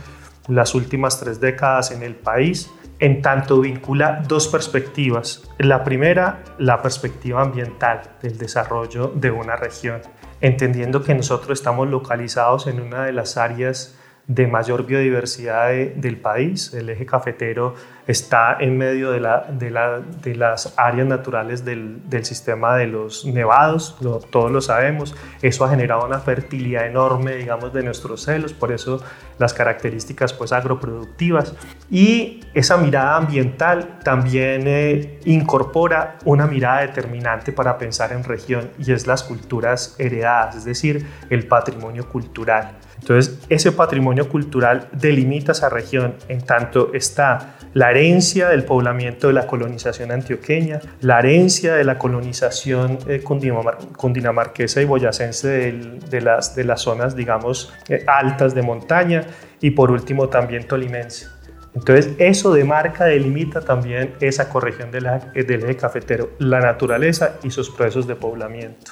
las 0.48 0.74
últimas 0.76 1.20
tres 1.20 1.40
décadas 1.40 1.92
en 1.92 2.04
el 2.04 2.16
país 2.16 2.70
en 3.02 3.22
tanto 3.22 3.60
vincula 3.60 4.24
dos 4.28 4.48
perspectivas. 4.48 5.44
La 5.58 5.84
primera, 5.84 6.44
la 6.60 6.82
perspectiva 6.82 7.42
ambiental 7.42 8.02
del 8.22 8.38
desarrollo 8.38 9.12
de 9.16 9.32
una 9.32 9.56
región, 9.56 10.02
entendiendo 10.42 11.04
que 11.04 11.14
nosotros 11.16 11.60
estamos 11.60 11.88
localizados 11.88 12.68
en 12.68 12.82
una 12.82 13.06
de 13.06 13.14
las 13.14 13.38
áreas 13.38 13.96
de 14.34 14.48
mayor 14.48 14.86
biodiversidad 14.86 15.72
del 15.72 16.18
país. 16.18 16.74
El 16.74 16.90
eje 16.90 17.06
cafetero 17.06 17.76
está 18.08 18.58
en 18.60 18.78
medio 18.78 19.12
de, 19.12 19.20
la, 19.20 19.46
de, 19.50 20.36
las 20.36 20.74
áreas 20.78 21.06
naturales 21.06 21.66
del, 21.66 22.02
sistema 22.24 22.78
de 22.78 22.88
los 22.88 23.26
nevados, 23.26 23.98
todos 24.30 24.50
lo 24.50 24.62
sabemos. 24.62 25.16
Eso 25.42 25.66
ha 25.66 25.70
generado 25.70 26.06
una 26.06 26.20
fertilidad 26.20 26.86
enorme, 26.86 27.36
digamos, 27.36 27.74
de 27.74 27.84
nuestros 27.84 28.24
celos, 28.24 28.54
por 28.54 28.72
eso 28.72 29.04
las 29.38 29.54
características 29.54 30.32
pues, 30.32 30.54
agroproductivas. 30.54 31.54
Y 31.90 32.42
esa 32.54 32.78
mirada 32.78 33.18
ambiental 33.18 34.00
también 34.04 34.64
eh, 34.66 35.20
incorpora 35.26 36.18
una 36.24 36.48
mirada 36.48 36.82
determinante 36.82 37.52
para 37.52 37.78
pensar 37.78 38.14
en 38.14 38.24
región 38.24 38.70
y 38.80 38.94
es 38.94 39.08
las 39.08 39.24
culturas 39.24 39.96
heredadas, 40.00 40.56
es 40.56 40.66
decir, 40.66 41.06
el 41.30 41.48
patrimonio 41.48 42.08
cultural. 42.08 42.78
Entonces, 43.02 43.40
ese 43.50 43.72
patrimonio 43.72 44.30
cultural 44.30 44.88
delimita 44.94 45.54
esa 45.54 45.70
región 45.70 46.14
en 46.28 46.42
tanto 46.42 46.94
está 46.94 47.56
la 47.74 47.90
herencia 47.90 48.50
del 48.50 48.64
poblamiento 48.64 49.28
de 49.28 49.34
la 49.34 49.48
colonización 49.48 50.12
antioqueña, 50.12 50.80
la 51.02 51.20
herencia 51.20 51.74
de 51.74 51.84
la 51.84 51.98
colonización 51.98 53.00
eh, 53.08 53.24
cundinamarquesa 53.24 54.82
y 54.82 54.86
boyacense 54.86 55.48
de, 55.48 56.22
las, 56.22 56.82
zonas, 56.82 57.16
digamos, 57.16 57.74
eh, 57.90 58.04
altas 58.06 58.54
de 58.54 58.62
montaña 58.62 59.26
y 59.60 59.72
por 59.72 59.90
último 59.90 60.30
también 60.30 60.68
tolimense. 60.68 61.26
Entonces, 61.74 62.12
eso 62.20 62.54
demarca, 62.54 63.06
delimita 63.06 63.62
también 63.62 64.14
esa 64.20 64.50
corregión 64.50 64.92
del 64.92 65.08
eje 65.34 65.78
cafetero, 65.78 66.32
la 66.38 66.60
naturaleza 66.60 67.38
y 67.42 67.50
sus 67.50 67.70
procesos 67.72 68.06
de 68.06 68.16
poblamiento. 68.16 68.92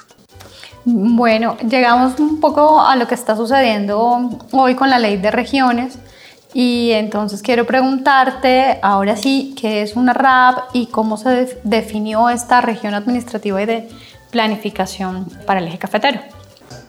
Bueno, 0.84 1.56
llegamos 1.58 2.18
un 2.18 2.40
poco 2.40 2.80
a 2.80 2.96
lo 2.96 3.06
que 3.06 3.14
está 3.14 3.36
sucediendo 3.36 4.30
hoy 4.52 4.74
con 4.74 4.88
la 4.88 4.98
ley 4.98 5.18
de 5.18 5.30
regiones 5.30 5.98
y 6.54 6.90
entonces 6.92 7.42
quiero 7.42 7.66
preguntarte 7.66 8.78
ahora 8.82 9.14
sí 9.14 9.54
qué 9.60 9.82
es 9.82 9.94
una 9.94 10.14
RAP 10.14 10.70
y 10.72 10.86
cómo 10.86 11.18
se 11.18 11.60
definió 11.64 12.30
esta 12.30 12.62
región 12.62 12.94
administrativa 12.94 13.62
y 13.62 13.66
de 13.66 13.88
planificación 14.30 15.26
para 15.46 15.60
el 15.60 15.68
eje 15.68 15.78
cafetero. 15.78 16.20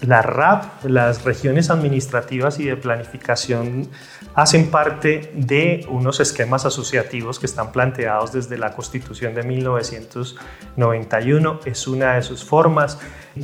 La 0.02 0.22
RAP, 0.24 0.86
las 0.86 1.24
regiones 1.24 1.70
administrativas 1.70 2.60
y 2.60 2.66
de 2.66 2.76
planificación, 2.76 3.88
hacen 4.34 4.72
parte 4.72 5.32
de 5.36 5.86
unos 5.90 6.20
esquemas 6.20 6.66
asociativos 6.66 7.38
que 7.38 7.46
están 7.46 7.72
planteados 7.72 8.32
desde 8.32 8.58
la 8.58 8.74
Constitución 8.74 9.36
de 9.36 9.44
1991. 9.44 11.60
Es 11.66 11.88
una 11.88 12.16
de 12.16 12.24
sus 12.24 12.44
formas 12.44 12.98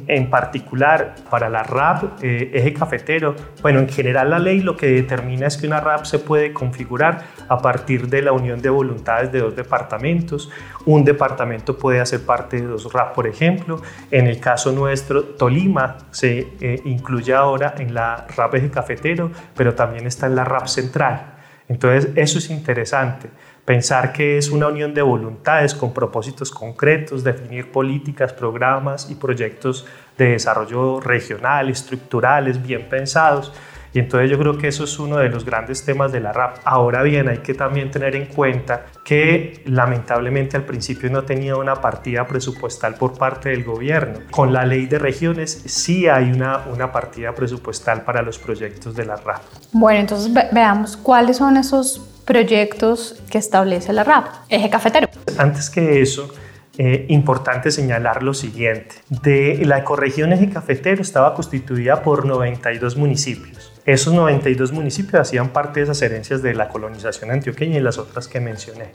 en 0.08 0.30
particular 0.30 1.16
para 1.30 1.50
la 1.50 1.64
RAP, 1.64 2.24
eh, 2.24 2.52
eje 2.54 2.74
cafetero, 2.74 3.36
bueno, 3.62 3.80
en 3.80 3.88
general 3.88 4.32
la 4.32 4.40
ley 4.40 4.60
lo 4.60 4.76
que 4.76 4.88
determina 4.88 5.48
es 5.48 5.56
que 5.58 5.68
una 5.68 5.80
RAP 5.80 6.04
se 6.06 6.20
puede 6.20 6.52
configurar 6.54 7.24
a 7.48 7.60
partir 7.60 8.10
de 8.10 8.22
la 8.22 8.34
unión 8.34 8.62
de 8.62 8.70
voluntades 8.70 9.32
de 9.32 9.40
dos 9.40 9.56
departamentos. 9.56 10.50
Un 10.86 11.06
departamento 11.06 11.78
puede 11.78 12.02
hacer 12.02 12.26
parte 12.26 12.62
de 12.62 12.68
dos 12.68 12.92
RAP, 12.92 13.14
por 13.14 13.28
ejemplo. 13.28 13.82
En 14.12 14.28
el 14.28 14.40
caso 14.40 14.72
nuestro, 14.72 15.24
Tolima 15.24 15.98
se 16.12 16.47
eh, 16.62 16.82
incluye 16.86 17.34
ahora 17.34 17.76
en 17.78 17.94
la 17.94 18.28
RAP 18.36 18.56
eje 18.56 18.70
cafetero, 18.70 19.32
pero 19.56 19.74
también 19.74 20.08
está 20.08 20.28
en 20.28 20.36
la 20.36 20.44
RAP 20.44 20.68
central. 20.68 21.34
Entonces, 21.68 22.12
eso 22.16 22.38
es 22.40 22.50
interesante 22.50 23.30
pensar 23.68 24.14
que 24.14 24.38
es 24.38 24.50
una 24.50 24.70
unión 24.70 24.94
de 24.94 25.02
voluntades 25.02 25.76
con 25.76 25.94
propósitos 25.94 26.52
concretos, 26.52 27.22
definir 27.22 27.70
políticas, 27.70 28.32
programas 28.32 29.12
y 29.12 29.16
proyectos 29.16 29.86
de 30.18 30.28
desarrollo 30.30 31.02
regional, 31.02 31.70
estructurales, 31.70 32.64
bien 32.64 32.88
pensados. 32.88 33.52
Y 33.98 34.00
entonces 34.00 34.30
yo 34.30 34.38
creo 34.38 34.60
que 34.60 34.68
eso 34.68 34.84
es 34.84 35.00
uno 35.00 35.18
de 35.18 35.28
los 35.28 35.44
grandes 35.44 35.84
temas 35.84 36.12
de 36.12 36.20
la 36.20 36.32
RAP. 36.32 36.58
Ahora 36.66 37.02
bien, 37.02 37.30
hay 37.30 37.40
que 37.40 37.56
también 37.56 37.90
tener 37.90 38.16
en 38.16 38.28
cuenta 38.28 38.86
que 39.04 39.64
lamentablemente 39.66 40.56
al 40.56 40.66
principio 40.66 41.10
no 41.10 41.24
tenía 41.24 41.56
una 41.56 41.74
partida 41.74 42.28
presupuestal 42.28 42.94
por 42.94 43.18
parte 43.18 43.50
del 43.50 43.64
gobierno. 43.64 44.20
Con 44.30 44.54
la 44.54 44.68
ley 44.68 44.86
de 44.86 45.00
regiones 45.00 45.64
sí 45.66 46.08
hay 46.08 46.32
una, 46.32 46.68
una 46.72 46.92
partida 46.92 47.34
presupuestal 47.34 48.04
para 48.04 48.22
los 48.22 48.38
proyectos 48.38 48.96
de 48.96 49.04
la 49.04 49.16
RAP. 49.16 49.42
Bueno, 49.72 50.02
entonces 50.02 50.32
veamos 50.52 50.96
cuáles 50.96 51.38
son 51.38 51.58
esos 51.58 51.98
proyectos 52.24 53.20
que 53.32 53.40
establece 53.40 53.94
la 53.94 54.04
RAP, 54.04 54.28
eje 54.48 54.70
cafetero. 54.70 55.08
Antes 55.40 55.72
que 55.72 56.04
eso, 56.04 56.32
eh, 56.78 57.08
importante 57.10 57.72
señalar 57.72 58.22
lo 58.22 58.36
siguiente. 58.36 58.94
De 59.10 59.60
la 59.66 59.80
ecorregión 59.80 60.34
eje 60.34 60.52
cafetero 60.52 61.02
estaba 61.02 61.34
constituida 61.34 62.04
por 62.04 62.28
92 62.28 62.96
municipios. 62.96 63.74
Esos 63.88 64.14
92 64.14 64.74
municipios 64.74 65.22
hacían 65.22 65.48
parte 65.48 65.80
de 65.80 65.86
esas 65.86 66.02
herencias 66.02 66.42
de 66.42 66.54
la 66.54 66.68
colonización 66.68 67.32
antioqueña 67.32 67.78
y 67.78 67.80
las 67.80 67.98
otras 67.98 68.28
que 68.28 68.42
mencioné. 68.42 68.90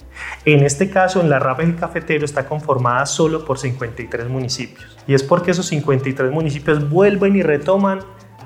En 0.44 0.62
este 0.64 0.90
caso, 0.90 1.22
en 1.22 1.30
la 1.30 1.38
RAP 1.38 1.60
eje 1.60 1.76
cafetero 1.76 2.26
está 2.26 2.44
conformada 2.44 3.06
solo 3.06 3.46
por 3.46 3.58
53 3.58 4.28
municipios. 4.28 4.98
Y 5.06 5.14
es 5.14 5.22
porque 5.22 5.52
esos 5.52 5.64
53 5.68 6.30
municipios 6.30 6.90
vuelven 6.90 7.36
y 7.36 7.42
retoman 7.42 8.00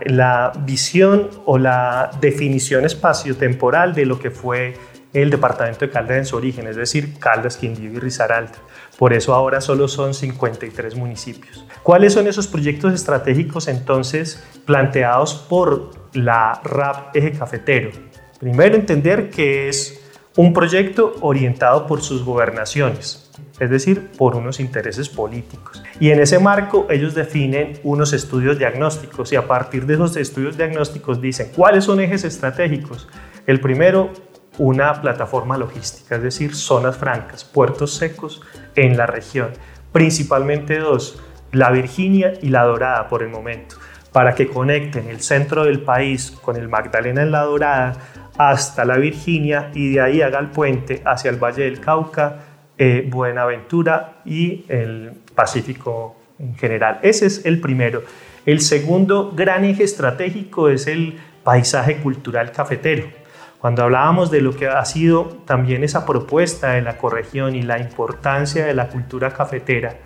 la 0.04 0.52
visión 0.64 1.30
o 1.46 1.58
la 1.58 2.12
definición 2.20 2.84
espacio-temporal 2.84 3.92
de 3.92 4.06
lo 4.06 4.20
que 4.20 4.30
fue 4.30 4.74
el 5.12 5.30
departamento 5.30 5.84
de 5.84 5.90
Caldas 5.90 6.18
en 6.18 6.26
su 6.26 6.36
origen, 6.36 6.68
es 6.68 6.76
decir, 6.76 7.18
Caldas, 7.18 7.56
Quindío 7.56 7.90
y 7.90 7.98
Risaralda. 7.98 8.52
Por 8.98 9.12
eso 9.12 9.34
ahora 9.34 9.60
solo 9.60 9.88
son 9.88 10.14
53 10.14 10.94
municipios. 10.94 11.64
¿Cuáles 11.82 12.14
son 12.14 12.26
esos 12.26 12.46
proyectos 12.46 12.94
estratégicos 12.94 13.68
entonces 13.68 14.42
planteados 14.64 15.34
por 15.34 15.90
la 16.14 16.60
RAP 16.64 17.14
Eje 17.14 17.32
Cafetero? 17.32 17.90
Primero 18.40 18.74
entender 18.74 19.28
que 19.30 19.68
es 19.68 20.00
un 20.36 20.52
proyecto 20.52 21.14
orientado 21.20 21.86
por 21.86 22.02
sus 22.02 22.22
gobernaciones, 22.22 23.30
es 23.58 23.70
decir, 23.70 24.10
por 24.18 24.36
unos 24.36 24.60
intereses 24.60 25.08
políticos. 25.08 25.82
Y 25.98 26.10
en 26.10 26.20
ese 26.20 26.38
marco 26.38 26.86
ellos 26.90 27.14
definen 27.14 27.78
unos 27.84 28.12
estudios 28.12 28.58
diagnósticos 28.58 29.32
y 29.32 29.36
a 29.36 29.46
partir 29.46 29.86
de 29.86 29.94
esos 29.94 30.16
estudios 30.16 30.56
diagnósticos 30.56 31.20
dicen 31.20 31.50
cuáles 31.54 31.84
son 31.84 32.00
ejes 32.00 32.24
estratégicos. 32.24 33.08
El 33.46 33.60
primero, 33.60 34.10
una 34.58 35.00
plataforma 35.00 35.56
logística, 35.56 36.16
es 36.16 36.22
decir, 36.22 36.54
zonas 36.54 36.96
francas, 36.96 37.44
puertos 37.44 37.94
secos 37.94 38.42
en 38.74 38.96
la 38.96 39.06
región. 39.06 39.50
Principalmente 39.92 40.78
dos, 40.78 41.22
la 41.52 41.70
Virginia 41.70 42.34
y 42.42 42.48
la 42.48 42.64
Dorada 42.64 43.08
por 43.08 43.22
el 43.22 43.28
momento, 43.28 43.76
para 44.12 44.34
que 44.34 44.48
conecten 44.48 45.08
el 45.08 45.20
centro 45.20 45.64
del 45.64 45.80
país 45.80 46.30
con 46.42 46.56
el 46.56 46.68
Magdalena 46.68 47.22
en 47.22 47.30
la 47.30 47.42
Dorada 47.42 47.96
hasta 48.38 48.84
la 48.84 48.96
Virginia 48.96 49.70
y 49.74 49.92
de 49.92 50.00
ahí 50.00 50.22
haga 50.22 50.38
el 50.38 50.48
puente 50.48 51.02
hacia 51.04 51.30
el 51.30 51.36
Valle 51.36 51.64
del 51.64 51.80
Cauca 51.80 52.40
eh, 52.78 53.06
Buenaventura 53.10 54.20
y 54.24 54.64
el 54.68 55.12
Pacífico 55.34 56.16
en 56.38 56.56
general. 56.56 56.98
Ese 57.02 57.26
es 57.26 57.46
el 57.46 57.60
primero. 57.60 58.02
El 58.44 58.60
segundo 58.60 59.32
gran 59.34 59.64
eje 59.64 59.84
estratégico 59.84 60.68
es 60.68 60.86
el 60.86 61.18
paisaje 61.42 61.96
cultural 61.98 62.52
cafetero. 62.52 63.06
Cuando 63.60 63.82
hablábamos 63.82 64.30
de 64.30 64.42
lo 64.42 64.54
que 64.54 64.68
ha 64.68 64.84
sido 64.84 65.38
también 65.46 65.82
esa 65.82 66.04
propuesta 66.04 66.72
de 66.72 66.82
la 66.82 66.98
corregión 66.98 67.54
y 67.54 67.62
la 67.62 67.78
importancia 67.78 68.66
de 68.66 68.74
la 68.74 68.88
cultura 68.88 69.32
cafetera, 69.32 69.96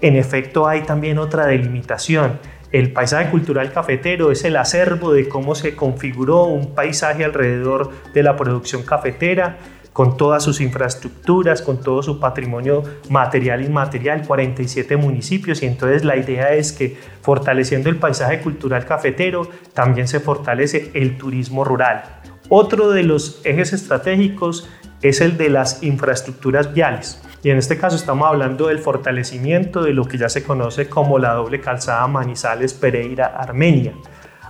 en 0.00 0.16
efecto 0.16 0.68
hay 0.68 0.82
también 0.82 1.18
otra 1.18 1.46
delimitación. 1.46 2.38
El 2.70 2.92
paisaje 2.92 3.30
cultural 3.30 3.72
cafetero 3.72 4.30
es 4.30 4.44
el 4.44 4.56
acervo 4.56 5.12
de 5.12 5.26
cómo 5.26 5.54
se 5.54 5.74
configuró 5.74 6.44
un 6.44 6.74
paisaje 6.74 7.24
alrededor 7.24 7.90
de 8.12 8.22
la 8.22 8.36
producción 8.36 8.82
cafetera, 8.82 9.56
con 9.98 10.16
todas 10.16 10.44
sus 10.44 10.60
infraestructuras, 10.60 11.60
con 11.60 11.80
todo 11.80 12.04
su 12.04 12.20
patrimonio 12.20 12.84
material 13.08 13.62
e 13.62 13.64
inmaterial, 13.64 14.24
47 14.24 14.96
municipios 14.96 15.60
y 15.64 15.66
entonces 15.66 16.04
la 16.04 16.16
idea 16.16 16.52
es 16.52 16.70
que 16.70 16.96
fortaleciendo 17.20 17.88
el 17.88 17.96
paisaje 17.96 18.40
cultural 18.40 18.86
cafetero 18.86 19.48
también 19.74 20.06
se 20.06 20.20
fortalece 20.20 20.92
el 20.94 21.18
turismo 21.18 21.64
rural. 21.64 22.04
Otro 22.48 22.90
de 22.90 23.02
los 23.02 23.40
ejes 23.44 23.72
estratégicos 23.72 24.68
es 25.02 25.20
el 25.20 25.36
de 25.36 25.50
las 25.50 25.82
infraestructuras 25.82 26.72
viales. 26.72 27.22
Y 27.42 27.50
en 27.50 27.58
este 27.58 27.78
caso 27.78 27.96
estamos 27.96 28.26
hablando 28.26 28.68
del 28.68 28.78
fortalecimiento 28.78 29.82
de 29.82 29.92
lo 29.92 30.04
que 30.04 30.18
ya 30.18 30.28
se 30.28 30.42
conoce 30.42 30.88
como 30.88 31.18
la 31.18 31.34
doble 31.34 31.60
calzada 31.60 32.06
Manizales-Pereira-Armenia. 32.08 33.92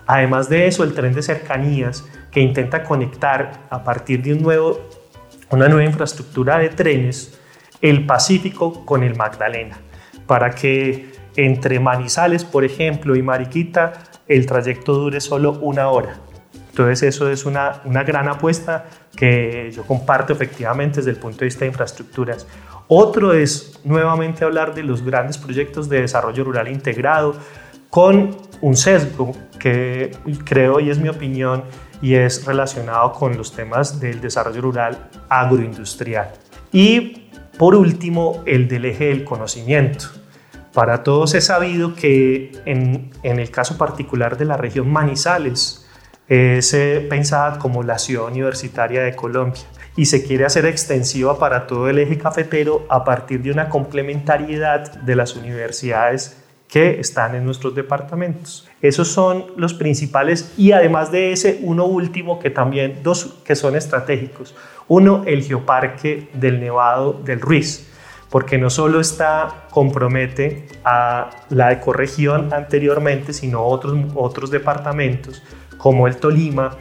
Además 0.07 0.49
de 0.49 0.67
eso, 0.67 0.85
el 0.85 0.95
tren 0.95 1.13
de 1.13 1.23
cercanías 1.23 2.05
que 2.31 2.41
intenta 2.41 2.85
conectar 2.85 3.67
a 3.69 3.85
partir 3.85 4.23
de 4.23 4.33
un 4.33 4.43
nuevo 4.43 4.81
una 5.51 5.69
nueva 5.69 5.85
infraestructura 5.85 6.59
de 6.59 6.69
trenes 6.69 7.39
el 7.81 8.07
Pacífico 8.07 8.85
con 8.85 9.03
el 9.03 9.17
Magdalena, 9.17 9.79
para 10.27 10.51
que 10.51 11.13
entre 11.37 11.79
Manizales, 11.79 12.45
por 12.45 12.65
ejemplo, 12.65 13.17
y 13.17 13.23
Mariquita, 13.23 13.93
el 14.27 14.47
trayecto 14.47 14.95
dure 14.95 15.21
solo 15.21 15.53
una 15.61 15.89
hora. 15.89 16.17
Entonces 16.79 17.15
eso 17.15 17.29
es 17.29 17.45
una, 17.45 17.81
una 17.85 18.05
gran 18.05 18.29
apuesta 18.29 18.87
que 19.17 19.73
yo 19.75 19.83
comparto 19.85 20.33
efectivamente 20.33 20.99
desde 20.99 21.11
el 21.11 21.17
punto 21.17 21.41
de 21.41 21.47
vista 21.47 21.61
de 21.61 21.67
infraestructuras. 21.67 22.47
Otro 22.87 23.33
es 23.33 23.81
nuevamente 23.83 24.45
hablar 24.45 24.77
de 24.77 24.85
los 24.85 25.03
grandes 25.03 25.39
proyectos 25.39 25.89
de 25.89 26.03
desarrollo 26.03 26.45
rural 26.45 26.69
integrado 26.69 27.35
con 27.91 28.37
un 28.61 28.77
sesgo 28.77 29.33
que 29.59 30.13
creo 30.45 30.79
y 30.79 30.91
es 30.91 31.01
mi 31.01 31.09
opinión 31.09 31.65
y 32.01 32.15
es 32.15 32.47
relacionado 32.47 33.13
con 33.13 33.37
los 33.37 33.53
temas 33.53 33.99
del 33.99 34.21
desarrollo 34.21 34.61
rural 34.61 35.09
agroindustrial. 35.29 36.31
Y 36.71 37.29
por 37.59 37.75
último, 37.75 38.45
el 38.47 38.69
del 38.69 38.85
eje 38.85 39.07
del 39.07 39.25
conocimiento. 39.25 40.07
Para 40.73 41.03
todos 41.03 41.35
es 41.35 41.47
sabido 41.47 41.97
que 41.97 42.53
en, 42.67 43.11
en 43.25 43.41
el 43.41 43.51
caso 43.51 43.77
particular 43.77 44.37
de 44.37 44.45
la 44.45 44.57
región 44.57 44.89
Manizales, 44.89 45.87
es 46.29 46.75
eh, 46.75 47.07
pensada 47.09 47.59
como 47.59 47.83
la 47.83 47.99
ciudad 47.99 48.27
universitaria 48.27 49.03
de 49.03 49.17
Colombia 49.17 49.63
y 49.97 50.07
se 50.07 50.25
quiere 50.25 50.45
hacer 50.45 50.67
extensiva 50.67 51.39
para 51.39 51.67
todo 51.67 51.89
el 51.89 51.99
eje 51.99 52.19
cafetero 52.19 52.85
a 52.89 53.05
partir 53.05 53.43
de 53.43 53.51
una 53.51 53.69
complementariedad 53.69 54.93
de 54.93 55.17
las 55.17 55.35
universidades 55.35 56.45
que 56.69 57.01
están 57.01 57.35
en 57.35 57.47
nuestros 57.47 57.75
departamentos. 57.75 58.69
Esos 58.83 59.09
son 59.09 59.47
los 59.57 59.73
principales 59.73 60.53
y 60.59 60.73
además 60.73 61.11
de 61.11 61.33
ese, 61.33 61.61
uno 61.63 61.87
último 61.87 62.39
que 62.39 62.51
también, 62.51 63.01
dos 63.03 63.39
que 63.45 63.57
son 63.57 63.75
estratégicos. 63.75 64.55
Uno, 64.87 65.25
el 65.27 65.43
geoparque 65.43 66.29
del 66.35 66.61
Nevado 66.61 67.15
del 67.25 67.41
Ruiz, 67.41 67.89
porque 68.31 68.59
no 68.59 68.69
solo 68.69 69.01
está 69.01 69.65
compromete 69.71 70.67
a 70.85 71.31
la 71.49 71.73
ecorregión 71.73 72.53
anteriormente, 72.53 73.33
sino 73.33 73.65
otros, 73.65 73.97
otros 74.15 74.51
departamentos 74.51 75.43
como 75.79 76.07
el 76.07 76.17
Tolima. 76.17 76.77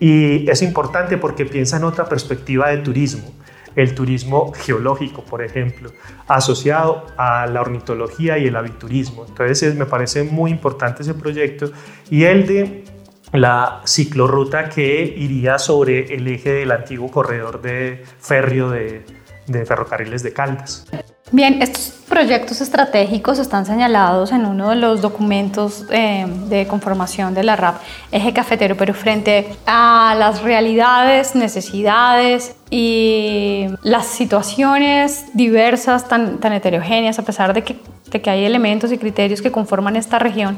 Y 0.00 0.48
es 0.50 0.60
importante 0.62 1.16
porque 1.16 1.46
piensa 1.46 1.76
en 1.78 1.84
otra 1.84 2.04
perspectiva 2.06 2.68
de 2.68 2.78
turismo, 2.78 3.32
el 3.76 3.94
turismo 3.94 4.52
geológico, 4.52 5.24
por 5.24 5.42
ejemplo, 5.42 5.90
asociado 6.28 7.06
a 7.16 7.46
la 7.46 7.60
ornitología 7.60 8.36
y 8.36 8.46
el 8.46 8.56
aviturismo. 8.56 9.24
Entonces 9.26 9.74
me 9.74 9.86
parece 9.86 10.24
muy 10.24 10.50
importante 10.50 11.02
ese 11.02 11.14
proyecto 11.14 11.70
y 12.10 12.24
el 12.24 12.46
de 12.46 12.84
la 13.32 13.80
ciclorruta 13.84 14.68
que 14.68 15.02
iría 15.16 15.58
sobre 15.58 16.14
el 16.14 16.26
eje 16.28 16.52
del 16.52 16.70
antiguo 16.70 17.10
corredor 17.10 17.62
de 17.62 18.04
férreo 18.20 18.70
de, 18.70 19.04
de 19.46 19.66
ferrocarriles 19.66 20.22
de 20.22 20.32
Caldas. 20.32 20.86
Bien, 21.34 21.60
estos 21.62 21.92
proyectos 22.08 22.60
estratégicos 22.60 23.40
están 23.40 23.66
señalados 23.66 24.30
en 24.30 24.46
uno 24.46 24.70
de 24.70 24.76
los 24.76 25.02
documentos 25.02 25.84
eh, 25.90 26.26
de 26.48 26.68
conformación 26.68 27.34
de 27.34 27.42
la 27.42 27.56
RAP, 27.56 27.74
eje 28.12 28.32
cafetero, 28.32 28.76
pero 28.76 28.94
frente 28.94 29.48
a 29.66 30.14
las 30.16 30.42
realidades, 30.42 31.34
necesidades 31.34 32.54
y 32.70 33.66
las 33.82 34.06
situaciones 34.06 35.24
diversas, 35.34 36.06
tan, 36.08 36.38
tan 36.38 36.52
heterogéneas, 36.52 37.18
a 37.18 37.24
pesar 37.24 37.52
de 37.52 37.64
que, 37.64 37.80
de 38.12 38.22
que 38.22 38.30
hay 38.30 38.44
elementos 38.44 38.92
y 38.92 38.98
criterios 38.98 39.42
que 39.42 39.50
conforman 39.50 39.96
esta 39.96 40.20
región, 40.20 40.56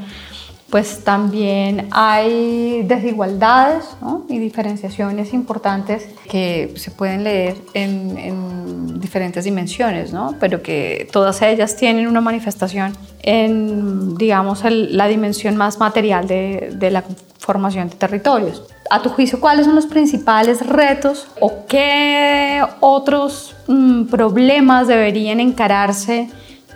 pues 0.70 1.04
también 1.04 1.88
hay 1.92 2.82
desigualdades 2.82 3.85
y 4.28 4.38
diferenciaciones 4.38 5.32
importantes 5.32 6.08
que 6.28 6.73
se 6.76 6.90
pueden 6.90 7.23
leer 7.23 7.56
en, 7.75 9.00
diferentes 9.00 9.44
dimensiones, 9.44 10.12
¿no? 10.12 10.35
pero 10.40 10.62
que 10.62 11.08
todas 11.12 11.40
ellas 11.42 11.76
tienen 11.76 12.08
una 12.08 12.20
manifestación 12.20 12.92
en, 13.23 14.16
digamos, 14.16 14.62
la 14.64 15.06
dimensión 15.06 15.56
más 15.56 15.78
material 15.78 16.26
de, 16.26 16.88
la 16.90 17.04
formación 17.38 17.88
de 17.88 17.94
territorios. 17.94 18.64
A 18.90 19.02
tu 19.02 19.11
juicio, 19.11 19.38
¿cuáles 19.38 19.66
son 19.66 19.76
los 19.76 19.87
principales 19.87 20.66
retos 20.66 21.28
o 21.40 21.66
qué 21.68 22.62
otros 22.80 23.54
mm, 23.68 24.06
problemas 24.06 24.88
deberían 24.88 25.38
encararse? 25.38 26.28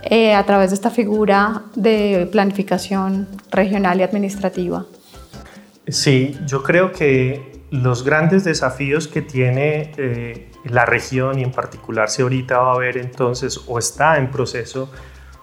Eh, 0.03 0.35
a 0.35 0.45
través 0.47 0.71
de 0.71 0.77
esta 0.77 0.91
figura 0.91 1.63
de 1.75 2.29
planificación 2.33 3.29
regional 3.51 4.01
y 4.01 4.03
administrativa? 4.03 4.87
Sí, 5.87 6.39
yo 6.47 6.63
creo 6.63 6.93
que 6.93 7.65
los 7.71 8.03
grandes 8.03 8.45
desafíos 8.45 9.09
que 9.09 9.23
tiene 9.23 9.93
eh, 9.97 10.51
la 10.65 10.87
región 10.87 11.39
y 11.39 11.43
en 11.43 11.53
particular 11.53 12.09
si 12.09 12.23
ahorita 12.23 12.59
va 12.59 12.73
a 12.73 12.75
haber 12.75 12.97
entonces 12.97 13.61
o 13.67 13.79
está 13.79 14.17
en 14.17 14.31
proceso 14.31 14.91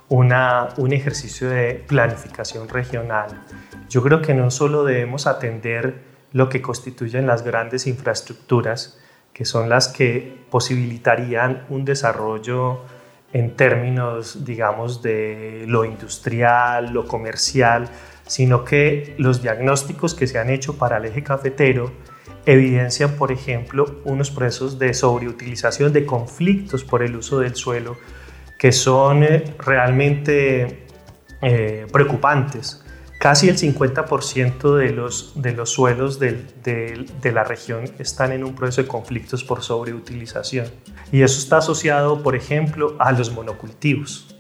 una, 0.10 0.70
un 0.78 0.94
ejercicio 0.94 1.50
de 1.50 1.84
planificación 1.88 2.68
regional, 2.68 3.44
yo 3.90 4.02
creo 4.02 4.22
que 4.22 4.34
no 4.34 4.50
solo 4.50 4.84
debemos 4.84 5.28
atender 5.28 6.02
lo 6.32 6.50
que 6.50 6.62
constituyen 6.62 7.28
las 7.28 7.44
grandes 7.44 7.88
infraestructuras, 7.88 9.00
que 9.34 9.46
son 9.46 9.70
las 9.70 9.88
que 9.88 10.46
posibilitarían 10.50 11.66
un 11.70 11.86
desarrollo 11.86 12.82
en 13.40 13.56
términos, 13.56 14.46
digamos, 14.46 15.02
de 15.02 15.66
lo 15.68 15.86
industrial, 15.86 16.92
lo 16.92 17.08
comercial, 17.08 17.88
sino 18.26 18.66
que 18.66 19.16
los 19.18 19.42
diagnósticos 19.42 20.16
que 20.16 20.28
se 20.28 20.40
han 20.40 20.50
hecho 20.50 20.78
para 20.78 20.98
el 20.98 21.06
eje 21.06 21.24
cafetero 21.24 21.92
evidencian, 22.46 23.12
por 23.12 23.32
ejemplo, 23.32 24.02
unos 24.06 24.32
procesos 24.32 24.80
de 24.80 24.94
sobreutilización, 24.94 25.94
de 25.94 26.06
conflictos 26.06 26.84
por 26.84 27.04
el 27.04 27.16
uso 27.16 27.40
del 27.40 27.56
suelo, 27.56 27.98
que 28.58 28.72
son 28.72 29.24
eh, 29.24 29.44
realmente 29.60 30.88
eh, 31.42 31.86
preocupantes. 31.92 32.84
Casi 33.28 33.50
el 33.50 33.58
50% 33.58 34.78
de 34.78 34.92
los, 34.92 35.34
de 35.36 35.52
los 35.52 35.70
suelos 35.72 36.18
de, 36.18 36.46
de, 36.64 37.32
la 37.34 37.44
región 37.44 37.84
están 38.00 38.32
en 38.32 38.46
un 38.46 38.56
proceso 38.56 38.84
de 38.84 38.88
conflictos 38.88 39.44
por 39.44 39.64
sobreutilización. 39.64 40.68
Y 41.12 41.24
eso 41.24 41.38
está 41.38 41.58
asociado, 41.58 42.24
por 42.24 42.38
ejemplo, 42.38 42.96
a 43.00 43.12
los 43.12 43.34
monocultivos. 43.34 44.34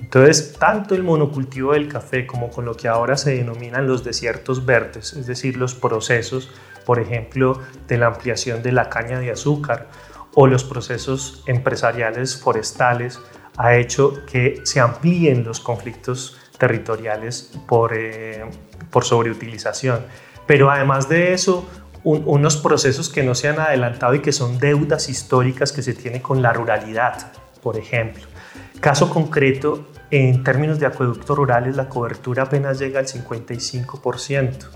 Entonces, 0.00 0.54
tanto 0.58 0.96
el 0.96 1.04
monocultivo 1.04 1.74
del 1.74 1.86
café 1.86 2.26
como 2.26 2.50
con 2.50 2.64
lo 2.64 2.74
que 2.76 2.88
ahora 2.88 3.16
se 3.16 3.36
denominan 3.36 3.86
los 3.86 4.02
desiertos 4.02 4.66
verdes, 4.66 5.12
es 5.12 5.28
decir, 5.28 5.56
los 5.56 5.76
procesos, 5.76 6.50
por 6.84 6.98
ejemplo, 6.98 7.60
de 7.86 7.98
la 7.98 8.08
ampliación 8.08 8.64
de 8.64 8.72
la 8.72 8.88
caña 8.88 9.20
de 9.20 9.30
azúcar 9.30 9.90
o 10.34 10.48
los 10.48 10.64
procesos 10.64 11.44
empresariales 11.46 12.36
forestales, 12.36 13.20
ha 13.56 13.76
hecho 13.76 14.26
que 14.26 14.60
se 14.64 14.80
amplíen 14.80 15.44
los 15.44 15.60
conflictos 15.60 16.36
territoriales 16.58 17.52
por, 17.66 17.92
eh, 17.94 18.44
por 18.90 19.04
sobreutilización. 19.04 20.00
Pero 20.46 20.70
además 20.70 21.08
de 21.08 21.32
eso, 21.32 21.66
unos 22.04 22.58
procesos 22.58 23.08
que 23.08 23.22
no 23.22 23.34
se 23.34 23.48
han 23.48 23.58
adelantado 23.58 24.14
y 24.14 24.20
que 24.20 24.32
son 24.32 24.58
deudas 24.58 25.08
históricas 25.08 25.72
que 25.72 25.82
se 25.82 25.94
tiene 25.94 26.20
con 26.20 26.42
la 26.42 26.52
ruralidad, 26.52 27.32
por 27.62 27.78
ejemplo. 27.78 28.24
Caso 28.80 29.08
concreto, 29.08 29.88
en 30.10 30.44
términos 30.44 30.78
de 30.78 30.86
acueductos 30.86 31.36
rurales, 31.36 31.76
la 31.76 31.88
cobertura 31.88 32.42
apenas 32.42 32.78
llega 32.78 33.00
al 33.00 33.06
55%, 33.06 34.68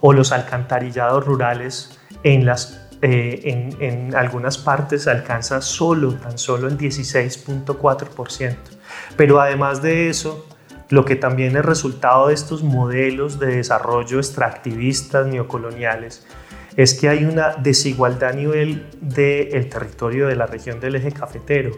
o 0.00 0.12
los 0.12 0.32
alcantarillados 0.32 1.24
rurales 1.24 1.98
en, 2.22 2.44
las, 2.44 2.88
eh, 3.00 3.40
en, 3.44 3.76
en 3.80 4.14
algunas 4.14 4.58
partes 4.58 5.08
alcanza 5.08 5.62
solo, 5.62 6.14
tan 6.14 6.36
solo 6.36 6.68
el 6.68 6.76
16.4%. 6.76 8.56
Pero 9.16 9.40
además 9.40 9.80
de 9.80 10.10
eso, 10.10 10.46
lo 10.90 11.04
que 11.04 11.16
también 11.16 11.56
es 11.56 11.64
resultado 11.64 12.28
de 12.28 12.34
estos 12.34 12.62
modelos 12.62 13.38
de 13.38 13.56
desarrollo 13.56 14.18
extractivistas 14.18 15.26
neocoloniales 15.26 16.26
es 16.76 16.94
que 16.94 17.08
hay 17.08 17.24
una 17.24 17.54
desigualdad 17.56 18.30
a 18.30 18.32
nivel 18.32 18.86
del 19.00 19.68
territorio 19.68 20.26
de 20.26 20.36
la 20.36 20.46
región 20.46 20.80
del 20.80 20.96
eje 20.96 21.12
cafetero. 21.12 21.72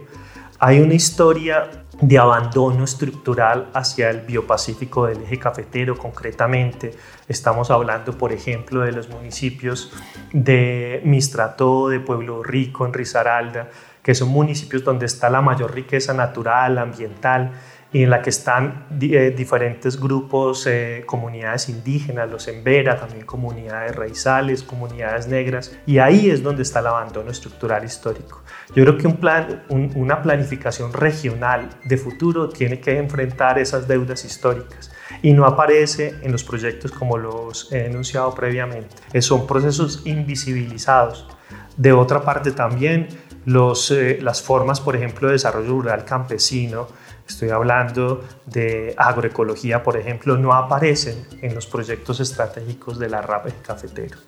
Hay 0.58 0.80
una 0.80 0.94
historia 0.94 1.84
de 2.00 2.18
abandono 2.18 2.84
estructural 2.84 3.68
hacia 3.74 4.10
el 4.10 4.20
biopacífico 4.20 5.06
del 5.06 5.22
eje 5.22 5.38
cafetero 5.38 5.96
concretamente. 5.96 6.94
Estamos 7.28 7.70
hablando, 7.70 8.16
por 8.16 8.32
ejemplo, 8.32 8.80
de 8.80 8.92
los 8.92 9.08
municipios 9.08 9.92
de 10.32 11.00
Mistrató, 11.04 11.88
de 11.88 12.00
Pueblo 12.00 12.42
Rico, 12.42 12.86
en 12.86 12.92
Risaralda, 12.92 13.70
que 14.02 14.14
son 14.14 14.28
municipios 14.28 14.84
donde 14.84 15.06
está 15.06 15.30
la 15.30 15.42
mayor 15.42 15.74
riqueza 15.74 16.12
natural, 16.12 16.78
ambiental, 16.78 17.52
y 17.92 18.02
en 18.02 18.10
la 18.10 18.22
que 18.22 18.30
están 18.30 18.86
eh, 19.00 19.34
diferentes 19.36 20.00
grupos, 20.00 20.66
eh, 20.66 21.04
comunidades 21.06 21.68
indígenas, 21.68 22.30
los 22.30 22.48
Embera, 22.48 22.98
también 22.98 23.26
comunidades 23.26 23.94
raizales, 23.94 24.62
comunidades 24.62 25.26
negras, 25.26 25.76
y 25.86 25.98
ahí 25.98 26.30
es 26.30 26.42
donde 26.42 26.62
está 26.62 26.80
el 26.80 26.86
abandono 26.86 27.30
estructural 27.30 27.84
histórico. 27.84 28.42
Yo 28.74 28.84
creo 28.84 28.96
que 28.96 29.06
un 29.06 29.16
plan, 29.16 29.64
una 29.68 30.22
planificación 30.22 30.92
regional 30.92 31.68
de 31.84 31.96
futuro 31.98 32.48
tiene 32.48 32.80
que 32.80 32.96
enfrentar 32.96 33.58
esas 33.58 33.86
deudas 33.86 34.24
históricas 34.24 34.90
y 35.20 35.34
no 35.34 35.44
aparece 35.44 36.14
en 36.22 36.32
los 36.32 36.44
proyectos 36.44 36.92
como 36.92 37.18
los 37.18 37.70
he 37.72 37.86
enunciado 37.86 38.34
previamente. 38.34 39.20
Son 39.20 39.46
procesos 39.46 40.02
invisibilizados. 40.06 41.28
De 41.76 41.92
otra 41.92 42.22
parte 42.22 42.52
también 42.52 43.08
los, 43.44 43.90
eh, 43.90 44.18
las 44.22 44.40
formas, 44.42 44.80
por 44.80 44.96
ejemplo, 44.96 45.28
de 45.28 45.34
desarrollo 45.34 45.68
rural 45.68 46.04
campesino, 46.04 46.88
estoy 47.26 47.50
hablando 47.50 48.24
de 48.46 48.94
agroecología, 48.96 49.82
por 49.82 49.96
ejemplo, 49.96 50.36
no 50.36 50.52
aparecen 50.52 51.26
en 51.40 51.54
los 51.54 51.66
proyectos 51.66 52.20
estratégicos 52.20 52.98
de 52.98 53.08
la 53.08 53.22
RAP 53.22 53.62
cafetero. 53.62 54.18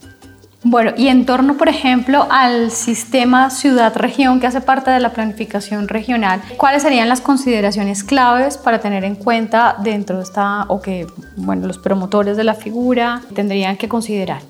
Bueno, 0.66 0.92
y 0.96 1.08
en 1.08 1.26
torno, 1.26 1.58
por 1.58 1.68
ejemplo, 1.68 2.26
al 2.30 2.70
sistema 2.70 3.50
ciudad-región 3.50 4.40
que 4.40 4.46
hace 4.46 4.62
parte 4.62 4.90
de 4.90 4.98
la 4.98 5.12
planificación 5.12 5.88
regional, 5.88 6.40
¿cuáles 6.56 6.80
serían 6.80 7.10
las 7.10 7.20
consideraciones 7.20 8.02
claves 8.02 8.56
para 8.56 8.80
tener 8.80 9.04
en 9.04 9.14
cuenta 9.14 9.76
dentro 9.82 10.16
de 10.16 10.22
esta, 10.22 10.62
o 10.68 10.80
que, 10.80 11.06
bueno, 11.36 11.66
los 11.66 11.76
promotores 11.76 12.38
de 12.38 12.44
la 12.44 12.54
figura 12.54 13.20
tendrían 13.34 13.76
que 13.76 13.90
considerar? 13.90 14.40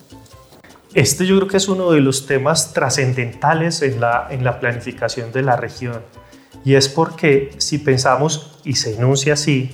Este 0.95 1.27
yo 1.27 1.37
creo 1.39 1.49
que 1.49 1.57
es 1.57 1.67
uno 1.67 1.91
de 1.91 2.01
los 2.01 2.27
temas 2.27 2.73
trascendentales 2.73 3.83
en 3.83 4.01
la, 4.01 4.29
en 4.31 4.45
la 4.45 4.61
planificación 4.61 5.33
de 5.33 5.43
la 5.43 5.57
región. 5.57 6.01
Y 6.65 6.75
es 6.75 6.89
porque 6.89 7.51
si 7.59 7.79
pensamos, 7.79 8.59
y 8.65 8.75
se 8.77 8.97
enuncia 8.97 9.35
así, 9.35 9.71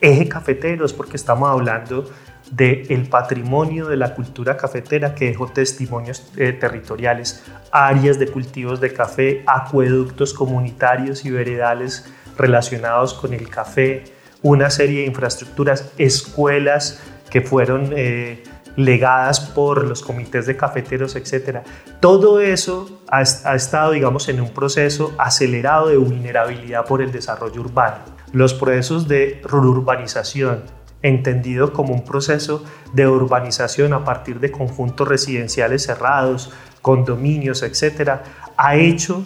eje 0.00 0.28
cafetero, 0.28 0.86
es 0.86 0.92
porque 0.92 1.16
estamos 1.16 1.50
hablando 1.50 2.08
del 2.50 3.08
patrimonio 3.08 3.88
de 3.88 3.96
la 3.96 4.14
cultura 4.14 4.56
cafetera 4.56 5.14
que 5.14 5.26
dejó 5.26 5.48
testimonios 5.48 6.30
eh, 6.36 6.52
territoriales, 6.52 7.44
áreas 7.72 8.18
de 8.18 8.28
cultivos 8.28 8.80
de 8.80 8.92
café, 8.92 9.42
acueductos 9.46 10.32
comunitarios 10.32 11.24
y 11.24 11.30
veredales 11.30 12.06
relacionados 12.38 13.12
con 13.12 13.34
el 13.34 13.50
café, 13.50 14.04
una 14.40 14.70
serie 14.70 15.00
de 15.00 15.06
infraestructuras, 15.06 15.92
escuelas 15.98 17.02
que 17.28 17.42
fueron 17.42 17.92
eh, 17.94 18.42
legadas 18.78 19.40
por 19.40 19.84
los 19.84 20.02
comités 20.02 20.46
de 20.46 20.56
cafeteros, 20.56 21.16
etc. 21.16 21.58
Todo 21.98 22.40
eso 22.40 23.02
ha, 23.08 23.22
estado, 23.22 23.90
digamos, 23.90 24.28
en 24.28 24.40
un 24.40 24.50
proceso 24.54 25.12
acelerado 25.18 25.88
de 25.88 25.96
vulnerabilidad 25.96 26.84
por 26.86 27.02
el 27.02 27.10
desarrollo 27.10 27.60
urbano. 27.60 27.96
Los 28.32 28.54
procesos 28.54 29.08
de 29.08 29.42
urbanización, 29.50 30.62
entendido 31.02 31.72
como 31.72 31.92
un 31.92 32.04
proceso 32.04 32.64
de 32.92 33.08
urbanización 33.08 33.92
a 33.94 34.04
partir 34.04 34.38
de 34.38 34.52
conjuntos 34.52 35.08
residenciales 35.08 35.82
cerrados, 35.82 36.52
condominios, 36.80 37.64
etcétera, 37.64 38.22
ha 38.56 38.76
hecho 38.76 39.24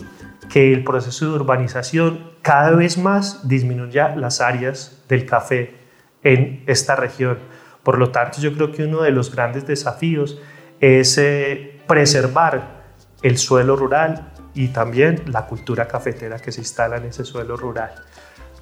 que 0.48 0.72
el 0.72 0.82
proceso 0.82 1.26
de 1.26 1.32
urbanización 1.32 2.32
cada 2.40 2.70
vez 2.70 2.96
más 2.96 3.46
disminuya 3.46 4.16
las 4.16 4.40
áreas 4.40 5.04
del 5.10 5.26
café 5.26 5.74
en 6.22 6.64
esta 6.66 6.96
región. 6.96 7.36
Por 7.83 7.99
lo 7.99 8.11
tanto, 8.11 8.40
yo 8.40 8.53
creo 8.53 8.73
que 8.73 8.85
uno 8.85 9.03
de 9.03 9.11
los 9.11 9.35
grandes 9.35 9.66
desafíos 9.66 10.38
es 10.81 11.18
eh, 11.18 11.81
preservar 11.87 12.83
el 13.23 13.38
suelo 13.38 13.77
rural 13.77 14.33
y 14.55 14.68
también 14.68 15.23
la 15.27 15.47
cultura 15.47 15.87
cafetera 15.87 16.38
que 16.38 16.53
se 16.53 16.61
instala 16.61 16.97
en 16.97 17.07
ese 17.07 17.25
suelo 17.25 17.57
rural. 17.57 17.92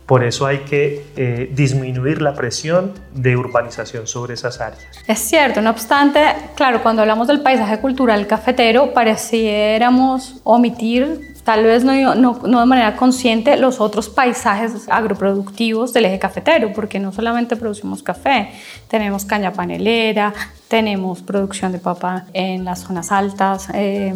Por 0.07 0.25
eso 0.25 0.45
hay 0.45 0.59
que 0.59 1.07
eh, 1.17 1.51
disminuir 1.55 2.21
la 2.21 2.35
presión 2.35 2.95
de 3.13 3.37
urbanización 3.37 4.09
sobre 4.09 4.35
esas 4.35 4.61
áreas. 4.61 4.85
Es 5.07 5.21
cierto, 5.21 5.61
no 5.61 5.71
obstante, 5.71 6.21
claro, 6.57 6.83
cuando 6.83 7.03
hablamos 7.03 7.29
del 7.29 7.43
paisaje 7.43 7.79
cultural 7.79 8.27
cafetero, 8.27 8.93
pareciéramos 8.93 10.41
omitir, 10.43 11.30
tal 11.51 11.65
vez 11.65 11.83
no, 11.83 11.93
de 11.93 12.67
manera 12.67 12.95
consciente, 12.95 13.57
los 13.57 13.81
otros 13.81 14.09
paisajes 14.09 14.89
agroproductivos 14.89 15.93
del 15.93 16.05
eje 16.05 16.21
cafetero, 16.21 16.73
porque 16.73 17.01
no 17.01 17.11
solamente 17.11 17.57
producimos 17.57 18.05
café, 18.05 18.53
tenemos 18.87 19.25
caña 19.25 19.53
panelera, 19.53 20.33
tenemos 20.69 21.23
producción 21.23 21.73
de 21.73 21.81
papa 21.81 22.27
en 22.35 22.65
las 22.65 22.83
zonas 22.85 23.11
altas, 23.11 23.67
eh, 23.75 24.15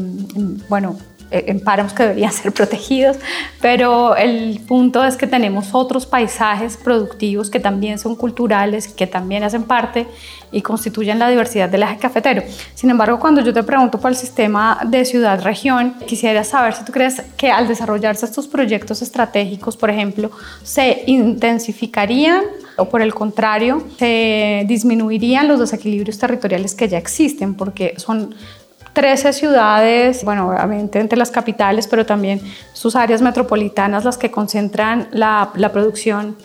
bueno, 0.69 0.95
en 1.35 1.61
páramos 1.61 1.93
que 1.93 2.05
deberían 2.05 2.33
ser 2.33 2.53
protegidos, 2.53 3.17
pero 3.61 4.17
el 4.17 4.61
punto 4.67 5.05
es 5.05 5.17
que 5.17 5.27
tenemos 5.27 5.69
otros 5.73 6.07
paisajes 6.07 6.77
productivos 6.77 7.51
que 7.51 7.61
también 7.61 7.99
son 7.99 8.15
culturales, 8.15 8.89
que 8.89 9.07
también 9.07 9.43
hacen 9.43 9.65
parte 9.65 10.07
y 10.53 10.63
constituyen 10.63 11.19
la 11.19 11.29
diversidad 11.29 11.69
del 11.69 11.83
eje 11.83 11.99
cafetero. 11.99 12.43
Sin 12.75 12.89
embargo, 12.91 13.19
cuando 13.19 13.41
yo 13.41 13.53
te 13.53 13.63
pregunto 13.63 13.99
por 13.99 14.11
el 14.11 14.17
sistema 14.17 14.79
de 14.87 15.05
ciudad-región, 15.05 15.95
quisiera 16.07 16.45
saber 16.45 16.75
si 16.75 16.85
tú 16.85 16.93
crees 16.93 17.23
que 17.37 17.51
al 17.51 17.67
desarrollarse 17.67 18.25
estos 18.25 18.47
proyectos 18.47 19.03
estratégicos, 19.03 19.77
por 19.77 19.91
ejemplo, 19.91 20.31
se 20.63 21.03
intensificarían 21.07 22.45
o 22.77 22.89
por 22.89 23.03
el 23.03 23.15
contrario, 23.15 23.85
se 23.99 24.65
disminuirían 24.67 25.49
los 25.49 25.61
desequilibrios 25.61 26.19
territoriales 26.19 26.75
que 26.75 26.89
ya 26.89 26.99
existen, 26.99 27.55
porque 27.55 27.95
son 27.97 28.35
13 28.95 29.33
ciudades, 29.33 30.25
bueno, 30.25 30.49
obviamente 30.49 31.01
entre 31.01 31.19
las 31.19 31.31
capitales, 31.31 31.87
pero 31.87 32.07
también 32.07 32.41
sus 32.73 32.97
áreas 32.97 33.21
metropolitanas, 33.21 34.05
las 34.05 34.17
que 34.17 34.31
concentran 34.31 35.09
la, 35.13 35.51
producción 35.73 36.37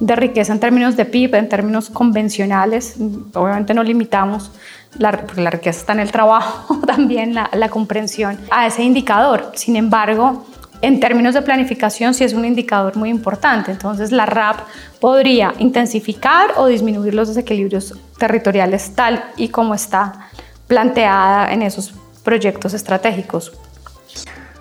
de 0.00 0.16
riqueza 0.16 0.52
en 0.52 0.60
términos 0.60 0.96
de 0.96 1.04
PIB, 1.04 1.34
en 1.34 1.48
términos 1.48 1.90
convencionales. 1.90 2.96
Obviamente 3.34 3.74
no 3.74 3.82
limitamos, 3.82 4.50
la, 4.96 5.12
porque 5.12 5.42
la 5.42 5.50
riqueza 5.50 5.80
está 5.80 5.92
en 5.92 6.00
el 6.00 6.10
trabajo, 6.10 6.80
también 6.86 7.34
la 7.34 7.68
comprensión 7.68 8.38
a 8.50 8.66
ese 8.66 8.82
indicador. 8.82 9.52
Sin 9.54 9.76
embargo, 9.76 10.46
en 10.80 11.00
términos 11.00 11.34
de 11.34 11.42
planificación 11.42 12.14
sí 12.14 12.24
es 12.24 12.32
un 12.32 12.44
indicador 12.44 12.96
muy 12.96 13.10
importante. 13.10 13.72
Entonces 13.72 14.12
la 14.12 14.26
RAP 14.26 14.60
podría 15.00 15.54
intensificar 15.58 16.52
o 16.56 16.66
disminuir 16.66 17.14
los 17.14 17.28
desequilibrios 17.28 17.94
territoriales 18.18 18.94
tal 18.94 19.24
y 19.36 19.48
como 19.48 19.74
está 19.74 20.27
planteada 20.68 21.52
en 21.52 21.62
esos 21.62 21.94
proyectos 22.22 22.74
estratégicos? 22.74 23.58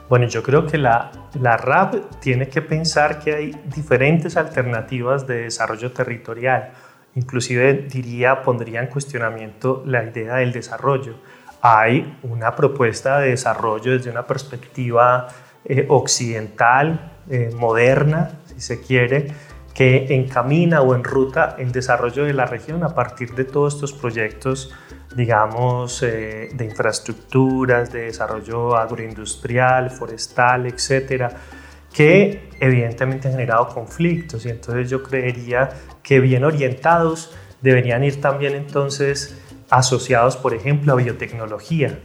Bueno, 0.10 0.26
yo 0.26 0.42
creo 0.42 0.66
que 0.66 0.78
la, 0.78 1.12
la 1.40 1.58
RAP 1.58 2.20
tiene 2.22 2.48
que 2.48 2.62
pensar 2.62 3.20
que 3.20 3.36
hay 3.36 3.52
diferentes 3.76 4.38
alternativas 4.38 5.28
de 5.28 5.44
desarrollo 5.44 5.92
territorial. 5.92 6.72
Inclusive 7.16 7.74
diría, 7.74 8.42
pondría 8.42 8.80
en 8.80 8.88
cuestionamiento 8.88 9.84
la 9.86 10.04
idea 10.06 10.36
del 10.36 10.54
desarrollo. 10.54 11.16
Hay 11.62 12.18
una 12.24 12.56
propuesta 12.56 13.20
de 13.20 13.32
desarrollo 13.32 13.92
desde 13.92 14.10
una 14.10 14.26
perspectiva 14.26 15.28
eh, 15.66 15.86
occidental, 15.90 17.12
eh, 17.30 17.50
moderna, 17.54 18.32
si 18.46 18.62
se 18.62 18.80
quiere, 18.80 19.28
que 19.74 20.16
encamina 20.16 20.82
o 20.82 20.96
enruta 20.96 21.56
el 21.60 21.74
desarrollo 21.74 22.24
de 22.24 22.34
la 22.34 22.46
región 22.46 22.84
a 22.84 22.96
partir 22.96 23.36
de 23.36 23.44
todos 23.44 23.76
estos 23.76 23.92
proyectos 23.92 24.74
digamos, 25.18 26.04
eh, 26.04 26.50
de 26.54 26.66
infraestructuras, 26.66 27.92
de 27.92 28.02
desarrollo 28.02 28.76
agroindustrial, 28.76 29.90
forestal, 29.90 30.68
etcétera, 30.68 31.32
que 31.92 32.52
evidentemente 32.60 33.28
han 33.28 33.34
generado 33.34 33.68
conflictos. 33.70 34.46
Y 34.46 34.50
entonces 34.50 34.92
yo 34.92 35.02
creería 35.02 35.70
que 36.04 36.20
bien 36.20 36.44
orientados 36.44 37.36
deberían 37.64 38.04
ir 38.04 38.22
también 38.22 38.54
entonces 38.54 39.36
asociados, 39.72 40.38
por 40.38 40.54
ejemplo, 40.54 40.94
a 40.94 40.98
biotecnología, 40.98 41.98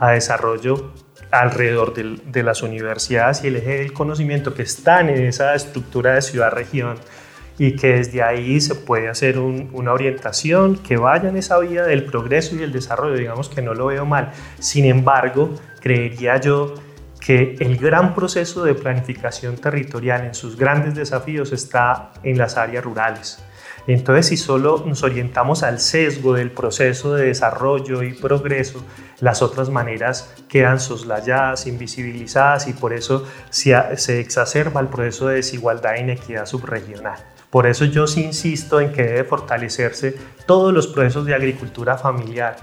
a 0.00 0.12
desarrollo 0.12 0.94
alrededor 1.30 1.92
de 1.92 2.42
las 2.42 2.62
universidades 2.62 3.44
y 3.44 3.48
el 3.48 3.56
eje 3.56 3.76
del 3.80 3.92
conocimiento 3.92 4.54
que 4.54 4.62
están 4.62 5.10
en 5.10 5.26
esa 5.26 5.54
estructura 5.54 6.14
de 6.14 6.22
ciudad-región 6.22 6.96
y 7.58 7.76
que 7.76 7.94
desde 7.94 8.22
ahí 8.22 8.60
se 8.60 8.74
puede 8.74 9.08
hacer 9.08 9.38
una 9.38 9.92
orientación 9.92 10.76
que 10.76 10.96
vaya 10.96 11.28
en 11.28 11.36
esa 11.36 11.58
vía 11.58 11.84
del 11.84 12.04
progreso 12.04 12.56
y 12.56 12.62
el 12.62 12.72
desarrollo, 12.72 13.14
digamos 13.14 13.48
que 13.48 13.62
no 13.62 13.74
lo 13.74 13.86
veo 13.86 14.04
mal. 14.04 14.32
Sin 14.58 14.84
embargo, 14.84 15.54
creería 15.80 16.40
yo 16.40 16.74
que 17.20 17.56
el 17.60 17.78
gran 17.78 18.14
proceso 18.14 18.64
de 18.64 18.74
planificación 18.74 19.56
territorial 19.56 20.26
en 20.26 20.34
sus 20.34 20.56
grandes 20.56 20.94
desafíos 20.94 21.52
está 21.52 22.12
en 22.22 22.36
las 22.36 22.56
áreas 22.56 22.84
rurales. 22.84 23.38
Entonces, 23.86 24.26
si 24.26 24.36
solo 24.36 24.82
nos 24.86 25.02
orientamos 25.02 25.62
al 25.62 25.78
sesgo 25.78 26.34
del 26.34 26.50
proceso 26.50 27.14
de 27.14 27.26
desarrollo 27.26 28.02
y 28.02 28.14
progreso, 28.14 28.82
las 29.20 29.42
otras 29.42 29.68
maneras 29.68 30.34
quedan 30.48 30.80
soslayadas, 30.80 31.66
invisibilizadas 31.66 32.66
y 32.66 32.72
por 32.72 32.92
eso 32.92 33.26
se 33.50 34.20
exacerba 34.20 34.80
el 34.80 34.88
proceso 34.88 35.28
de 35.28 35.36
desigualdad 35.36 35.96
e 35.96 36.00
inequidad 36.00 36.46
subregional. 36.46 37.33
Por 37.54 37.68
eso 37.68 37.84
yo 37.84 38.08
sí 38.08 38.24
insisto 38.24 38.80
en 38.80 38.90
que 38.90 39.04
debe 39.04 39.22
fortalecerse 39.22 40.16
todos 40.44 40.74
los 40.74 40.88
procesos 40.88 41.24
de 41.24 41.36
agricultura 41.36 41.96
familiar, 41.96 42.56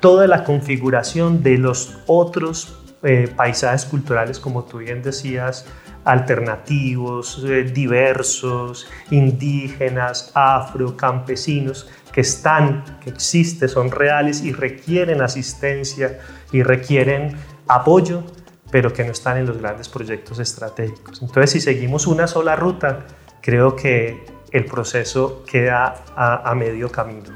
toda 0.00 0.26
la 0.26 0.44
configuración 0.44 1.42
de 1.42 1.56
los 1.56 1.96
otros 2.06 2.78
eh, 3.02 3.32
paisajes 3.34 3.86
culturales, 3.86 4.38
como 4.38 4.64
tú 4.64 4.80
bien 4.80 5.02
decías, 5.02 5.64
alternativos, 6.04 7.42
eh, 7.48 7.62
diversos, 7.62 8.86
indígenas, 9.10 10.30
afro, 10.34 10.94
campesinos, 10.94 11.88
que 12.12 12.20
están, 12.20 12.84
que 13.02 13.08
existen, 13.08 13.70
son 13.70 13.90
reales 13.90 14.42
y 14.42 14.52
requieren 14.52 15.22
asistencia 15.22 16.18
y 16.52 16.62
requieren 16.62 17.34
apoyo, 17.66 18.22
pero 18.70 18.92
que 18.92 19.04
no 19.04 19.12
están 19.12 19.38
en 19.38 19.46
los 19.46 19.56
grandes 19.56 19.88
proyectos 19.88 20.38
estratégicos. 20.38 21.22
Entonces, 21.22 21.50
si 21.50 21.60
seguimos 21.62 22.06
una 22.06 22.26
sola 22.26 22.56
ruta, 22.56 23.06
creo 23.44 23.76
que 23.76 24.24
el 24.52 24.64
proceso 24.64 25.42
queda 25.44 25.96
a, 26.16 26.54
medio 26.54 26.90
camino. 26.90 27.28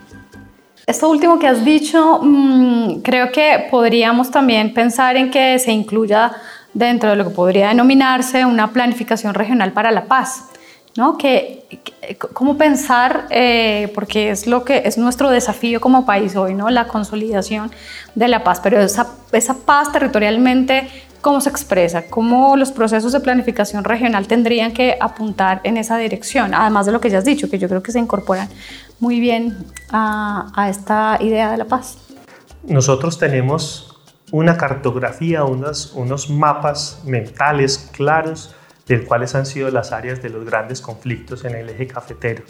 Esto 0.87 1.11
último 1.11 1.39
que 1.39 1.47
has 1.47 1.63
dicho, 1.63 2.21
mm, 2.23 3.03
creo 3.03 3.31
que 3.31 3.67
podríamos 3.71 4.31
también 4.31 4.73
pensar 4.73 5.17
en 5.17 5.31
que 5.31 5.59
se 5.59 5.71
incluya 5.71 6.33
dentro 6.73 7.11
de 7.11 7.17
lo 7.17 7.25
que 7.25 7.35
podría 7.35 7.69
denominarse 7.69 8.47
una 8.47 8.73
planificación 8.73 9.35
regional 9.35 9.73
para 9.73 9.91
la 9.91 10.07
paz. 10.07 10.45
¿no? 10.97 11.19
Que, 11.19 11.67
¿Cómo 12.33 12.57
pensar? 12.57 13.27
Eh, 13.31 13.93
porque 13.95 14.31
es 14.31 14.47
lo 14.47 14.65
que 14.65 14.83
es 14.87 14.97
nuestro 14.97 15.31
desafío 15.31 15.81
como 15.81 16.07
país 16.07 16.35
hoy, 16.35 16.55
¿no? 16.55 16.71
La 16.71 16.89
consolidación 16.89 17.71
de 18.15 18.27
la 18.27 18.43
paz, 18.43 18.61
pero 18.61 18.81
esa, 18.81 19.07
esa 19.31 19.55
paz 19.55 19.93
territorialmente 19.93 20.89
cómo 21.21 21.41
se 21.41 21.51
expresa, 21.51 22.07
cómo 22.09 22.57
los 22.57 22.73
procesos 22.73 23.13
de 23.13 23.21
planificación 23.21 23.85
regional 23.85 24.27
tendrían 24.27 24.73
que 24.73 24.97
apuntar 25.01 25.61
en 25.65 25.77
esa 25.77 25.97
dirección, 25.99 26.55
además 26.55 26.87
de 26.87 26.93
lo 26.93 27.01
que 27.01 27.11
ya 27.11 27.19
has 27.19 27.25
dicho, 27.25 27.51
que 27.51 27.59
yo 27.59 27.69
creo 27.69 27.83
que 27.83 27.93
se 27.93 27.99
incorporan 27.99 28.49
muy 29.01 29.21
bien 29.21 29.57
a, 29.91 30.69
esta 30.69 31.19
idea 31.21 31.51
de 31.51 31.57
la 31.57 31.65
paz. 31.65 31.99
Nosotros 32.65 33.19
tenemos 33.19 33.97
una 34.31 34.57
cartografía, 34.57 35.45
unos, 35.45 35.93
unos 35.95 36.29
mapas 36.29 37.01
mentales 37.05 37.91
claros 37.93 38.55
de 38.87 39.05
cuáles 39.05 39.35
han 39.35 39.47
sido 39.47 39.71
las 39.71 39.93
áreas 39.93 40.23
de 40.23 40.31
los 40.31 40.45
grandes 40.45 40.81
conflictos 40.81 41.45
en 41.45 41.55
el 41.55 41.69
eje 41.69 41.87
cafetero. 41.87 42.43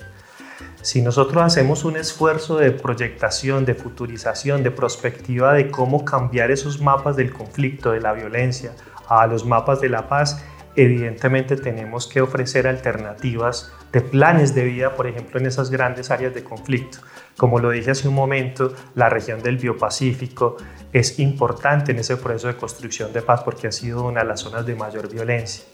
Si 0.80 1.02
nosotros 1.02 1.42
hacemos 1.42 1.84
un 1.84 1.96
esfuerzo 1.96 2.56
de 2.56 2.70
proyectación, 2.70 3.64
de 3.64 3.74
futurización, 3.74 4.62
de 4.62 4.70
prospectiva 4.70 5.52
de 5.52 5.70
cómo 5.70 6.04
cambiar 6.04 6.52
esos 6.52 6.80
mapas 6.80 7.16
del 7.16 7.32
conflicto, 7.32 7.90
de 7.90 8.00
la 8.00 8.12
violencia, 8.12 8.72
a 9.08 9.26
los 9.26 9.44
mapas 9.44 9.80
de 9.80 9.88
la 9.88 10.08
paz, 10.08 10.44
evidentemente 10.76 11.56
tenemos 11.56 12.06
que 12.06 12.20
ofrecer 12.20 12.68
alternativas 12.68 13.72
de 13.92 14.00
planes 14.00 14.54
de 14.54 14.64
vida, 14.64 14.94
por 14.94 15.08
ejemplo, 15.08 15.40
en 15.40 15.46
esas 15.46 15.70
grandes 15.70 16.12
áreas 16.12 16.32
de 16.32 16.44
conflicto. 16.44 16.98
Como 17.36 17.58
lo 17.58 17.70
dije 17.70 17.90
hace 17.90 18.06
un 18.06 18.14
momento, 18.14 18.72
la 18.94 19.08
región 19.08 19.42
del 19.42 19.56
Biopacífico 19.56 20.56
es 20.92 21.18
importante 21.18 21.90
en 21.90 21.98
ese 21.98 22.16
proceso 22.16 22.46
de 22.46 22.56
construcción 22.56 23.12
de 23.12 23.22
paz 23.22 23.42
porque 23.42 23.66
ha 23.66 23.72
sido 23.72 24.04
una 24.04 24.20
de 24.20 24.26
las 24.26 24.40
zonas 24.40 24.64
de 24.64 24.76
mayor 24.76 25.10
violencia. 25.10 25.64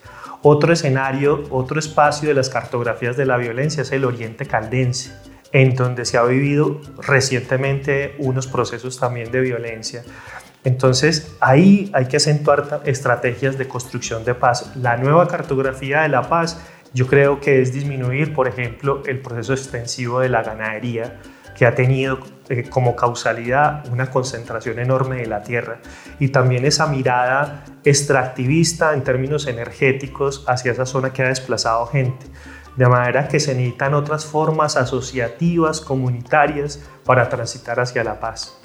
Otro 0.44 0.72
escenario, 0.72 1.42
otro 1.50 1.80
espacio 1.80 2.28
de 2.28 2.34
las 2.34 2.50
cartografías 2.50 3.16
de 3.16 3.26
la 3.26 3.36
violencia 3.36 3.82
es 3.82 3.90
el 3.90 4.04
Oriente 4.04 4.46
Caldense, 4.46 5.12
en 5.50 5.74
donde 5.74 6.04
se 6.04 6.18
ha 6.18 6.22
vivido 6.22 6.80
recientemente 6.98 8.14
unos 8.18 8.46
procesos 8.46 9.00
también 9.00 9.32
de 9.32 9.40
violencia 9.40 10.04
entonces 10.64 11.36
ahí 11.40 11.90
hay 11.92 12.06
que 12.06 12.16
acentuar 12.16 12.80
estrategias 12.86 13.58
de 13.58 13.68
construcción 13.68 14.24
de 14.24 14.34
paz. 14.34 14.72
La 14.76 14.96
nueva 14.96 15.28
cartografía 15.28 16.02
de 16.02 16.08
la 16.08 16.22
paz 16.22 16.58
yo 16.94 17.06
creo 17.06 17.38
que 17.38 17.60
es 17.60 17.72
disminuir, 17.72 18.32
por 18.32 18.48
ejemplo, 18.48 19.02
el 19.06 19.20
proceso 19.20 19.52
extensivo 19.52 20.20
de 20.20 20.30
la 20.30 20.42
ganadería 20.42 21.20
que 21.54 21.66
ha 21.66 21.74
tenido 21.74 22.18
eh, 22.48 22.68
como 22.68 22.94
causalidad 22.94 23.86
una 23.90 24.10
concentración 24.10 24.78
enorme 24.78 25.16
de 25.16 25.26
la 25.26 25.42
tierra 25.42 25.78
y 26.18 26.28
también 26.28 26.66
esa 26.66 26.86
mirada 26.86 27.64
extractivista 27.84 28.92
en 28.92 29.02
términos 29.02 29.46
energéticos 29.46 30.44
hacia 30.46 30.72
esa 30.72 30.84
zona 30.84 31.12
que 31.12 31.22
ha 31.22 31.28
desplazado 31.28 31.86
gente. 31.86 32.26
De 32.76 32.86
manera 32.86 33.28
que 33.28 33.40
se 33.40 33.54
necesitan 33.54 33.94
otras 33.94 34.26
formas 34.26 34.76
asociativas, 34.76 35.80
comunitarias, 35.80 36.80
para 37.04 37.28
transitar 37.28 37.78
hacia 37.78 38.02
la 38.02 38.18
paz. 38.18 38.58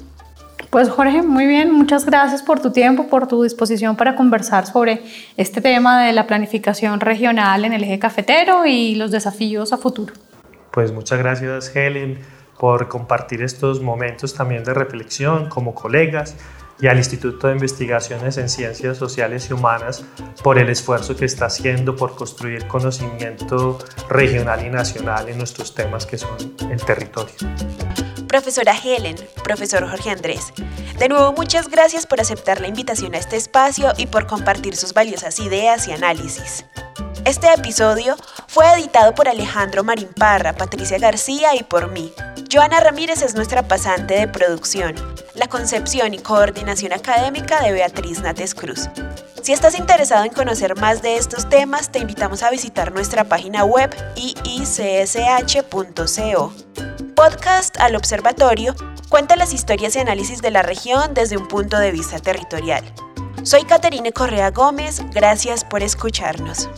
Pues 0.69 0.89
Jorge, 0.89 1.21
muy 1.21 1.47
bien, 1.47 1.71
muchas 1.71 2.05
gracias 2.05 2.43
por 2.43 2.59
tu 2.59 2.71
tiempo, 2.71 3.07
por 3.07 3.27
tu 3.27 3.43
disposición 3.43 3.95
para 3.95 4.15
conversar 4.15 4.65
sobre 4.65 5.01
este 5.37 5.61
tema 5.61 6.03
de 6.03 6.11
la 6.11 6.27
planificación 6.27 6.99
regional 6.99 7.65
en 7.65 7.73
el 7.73 7.83
eje 7.83 7.97
cafetero 7.97 8.65
y 8.65 8.95
los 8.95 9.09
desafíos 9.09 9.73
a 9.73 9.77
futuro. 9.77 10.13
Pues 10.71 10.91
muchas 10.91 11.17
gracias 11.17 11.75
Helen 11.75 12.19
por 12.59 12.89
compartir 12.89 13.41
estos 13.41 13.81
momentos 13.81 14.33
también 14.33 14.63
de 14.63 14.73
reflexión 14.73 15.47
como 15.47 15.73
colegas 15.73 16.35
y 16.81 16.87
al 16.87 16.97
Instituto 16.97 17.47
de 17.47 17.53
Investigaciones 17.53 18.37
en 18.37 18.49
Ciencias 18.49 18.97
Sociales 18.97 19.49
y 19.49 19.53
Humanas 19.53 20.05
por 20.43 20.59
el 20.59 20.69
esfuerzo 20.69 21.15
que 21.15 21.25
está 21.25 21.45
haciendo 21.45 21.95
por 21.95 22.15
construir 22.15 22.67
conocimiento 22.67 23.79
regional 24.09 24.65
y 24.65 24.69
nacional 24.69 25.29
en 25.29 25.37
nuestros 25.37 25.73
temas 25.73 26.05
que 26.05 26.17
son 26.17 26.37
el 26.69 26.83
territorio 26.83 27.35
profesora 28.29 28.75
Helen, 28.77 29.15
profesor 29.43 29.89
Jorge 29.89 30.11
Andrés. 30.11 30.53
De 30.99 31.09
nuevo, 31.09 31.33
muchas 31.33 31.67
gracias 31.67 32.05
por 32.05 32.21
aceptar 32.21 32.61
la 32.61 32.67
invitación 32.67 33.15
a 33.15 33.17
este 33.17 33.37
espacio 33.37 33.91
y 33.97 34.05
por 34.05 34.27
compartir 34.27 34.75
sus 34.75 34.93
valiosas 34.93 35.39
ideas 35.39 35.87
y 35.87 35.93
análisis. 35.93 36.63
Este 37.25 37.51
episodio 37.53 38.15
fue 38.47 38.71
editado 38.71 39.13
por 39.13 39.27
Alejandro 39.27 39.83
Marín 39.83 40.09
Parra, 40.15 40.53
Patricia 40.53 40.97
García 40.97 41.55
y 41.55 41.63
por 41.63 41.91
mí. 41.91 42.13
Joana 42.51 42.79
Ramírez 42.79 43.21
es 43.21 43.35
nuestra 43.35 43.67
pasante 43.67 44.15
de 44.15 44.27
producción. 44.27 44.95
La 45.35 45.47
concepción 45.47 46.13
y 46.13 46.19
coordinación 46.19 46.93
académica 46.93 47.61
de 47.61 47.73
Beatriz 47.73 48.21
Nates 48.21 48.55
Cruz. 48.55 48.89
Si 49.43 49.53
estás 49.53 49.77
interesado 49.77 50.23
en 50.25 50.31
conocer 50.31 50.75
más 50.77 51.01
de 51.01 51.17
estos 51.17 51.49
temas, 51.49 51.91
te 51.91 51.99
invitamos 51.99 52.41
a 52.43 52.51
visitar 52.51 52.91
nuestra 52.93 53.25
página 53.25 53.63
web 53.65 53.95
iicsh.co. 54.15 54.93
Podcast 57.15 57.77
al 57.79 57.95
Observatorio 57.95 58.75
cuenta 59.09 59.35
las 59.35 59.53
historias 59.53 59.95
y 59.95 59.99
análisis 59.99 60.41
de 60.41 60.51
la 60.51 60.61
región 60.61 61.13
desde 61.13 61.37
un 61.37 61.47
punto 61.47 61.77
de 61.77 61.91
vista 61.91 62.19
territorial. 62.19 62.83
Soy 63.43 63.63
Caterine 63.63 64.11
Correa 64.11 64.51
Gómez, 64.51 65.01
gracias 65.11 65.63
por 65.63 65.81
escucharnos. 65.81 66.69